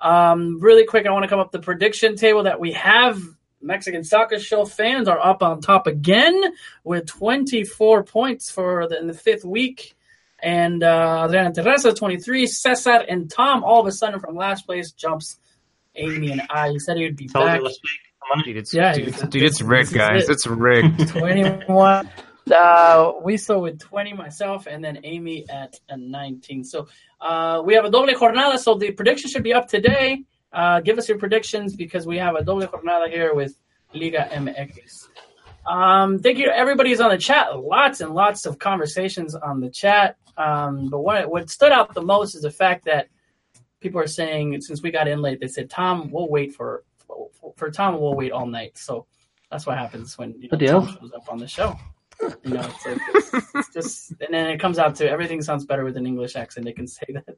[0.00, 3.20] Um, really quick, I want to come up the prediction table that we have
[3.60, 6.40] Mexican Soccer Show fans are up on top again
[6.84, 9.96] with 24 points for the, in the fifth week.
[10.40, 12.46] And uh, Adriana Teresa, 23.
[12.46, 15.38] Cesar and Tom, all of a sudden from last place, jumps
[15.96, 16.70] Amy and I.
[16.70, 17.60] He said he would be Told back.
[18.44, 20.28] Dude, it's, yeah, dude, it's, dude, it's rigged, guys.
[20.28, 20.32] It.
[20.32, 21.08] It's rigged.
[21.08, 22.10] 21.
[22.50, 26.64] Uh, we saw with 20 myself and then Amy at a 19.
[26.64, 26.88] So
[27.20, 28.58] uh, we have a doble jornada.
[28.58, 32.34] So the prediction should be up today Uh, give us your predictions because we have
[32.34, 33.58] a doble jornada here with
[33.94, 35.08] Liga MX.
[35.66, 37.58] Um, thank you to everybody who's on the chat.
[37.58, 40.16] Lots and lots of conversations on the chat.
[40.36, 43.08] Um, but what what stood out the most is the fact that
[43.80, 46.84] people are saying since we got in late, they said Tom, we'll wait for
[47.56, 48.78] for Tom, we'll wait all night.
[48.78, 49.06] So
[49.50, 51.76] that's what happens when you know, Tom shows up on the show.
[52.20, 55.84] You know, it's, it's, it's, just and then it comes out to everything sounds better
[55.84, 56.66] with an English accent.
[56.66, 57.36] They can say that.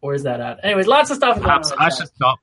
[0.00, 0.64] Where's that at?
[0.64, 1.40] Anyways, lots of stuff.
[1.40, 2.38] Perhaps I should stop.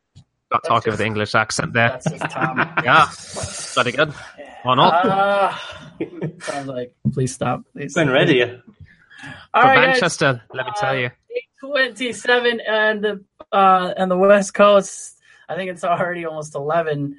[0.52, 1.90] Got talking with the English accent there.
[1.90, 2.58] That's just Tom.
[2.84, 3.08] yeah,
[3.74, 4.14] bloody good.
[4.64, 5.06] Why not?
[5.06, 5.56] Uh,
[6.40, 7.64] sounds like please stop.
[7.74, 7.94] Please.
[7.94, 8.44] Been ready.
[8.44, 8.50] All
[9.62, 10.42] For right, Manchester, guys.
[10.54, 11.12] let me tell you.
[11.60, 15.20] Twenty-seven and the uh, and the West Coast.
[15.48, 17.18] I think it's already almost eleven.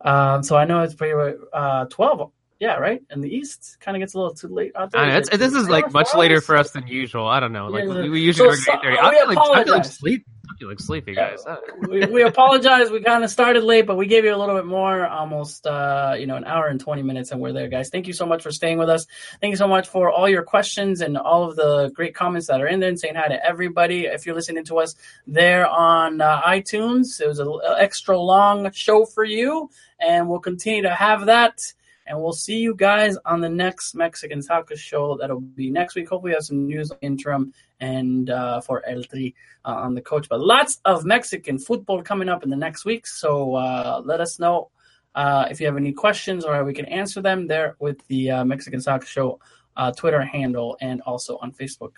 [0.00, 2.32] Um, so I know it's pretty uh, twelve.
[2.60, 3.00] Yeah, right.
[3.10, 5.06] And the East kind of gets a little too late out there.
[5.06, 7.28] Know, this is like much later for us than usual.
[7.28, 7.68] I don't know.
[7.68, 8.80] Like yeah, we, usually so, so, I
[9.12, 10.26] feel like, I feel like sleep
[10.60, 11.44] you look sleepy, guys.
[11.88, 12.90] we, we apologize.
[12.90, 16.14] We kind of started late, but we gave you a little bit more, almost uh,
[16.18, 17.90] you know, an hour and twenty minutes, and we're there, guys.
[17.90, 19.06] Thank you so much for staying with us.
[19.40, 22.60] Thank you so much for all your questions and all of the great comments that
[22.60, 22.88] are in there.
[22.88, 24.06] And saying hi to everybody.
[24.06, 24.94] If you're listening to us
[25.26, 29.70] there on uh, iTunes, it was an extra long show for you,
[30.00, 31.72] and we'll continue to have that.
[32.08, 35.16] And we'll see you guys on the next Mexican Soccer show.
[35.18, 36.08] That'll be next week.
[36.08, 40.28] Hopefully, have some news interim and uh, for El Tri uh, on the coach.
[40.28, 43.06] But lots of Mexican football coming up in the next week.
[43.06, 44.70] So uh, let us know
[45.14, 48.44] uh, if you have any questions or we can answer them there with the uh,
[48.44, 49.40] Mexican Soccer Show
[49.76, 51.92] uh, Twitter handle and also on Facebook.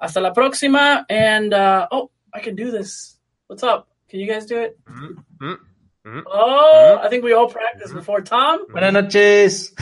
[0.00, 1.04] Hasta la próxima.
[1.08, 3.18] And oh, I can do this.
[3.46, 3.88] What's up?
[4.08, 4.78] Can you guys do it?
[4.86, 5.44] Mm-hmm.
[5.44, 5.73] Mm-hmm.
[6.06, 6.20] Mm-hmm.
[6.26, 7.06] Oh, mm-hmm.
[7.06, 7.98] I think we all practiced mm-hmm.
[7.98, 8.20] before.
[8.20, 8.66] Tom?
[8.70, 9.72] Buenas noches.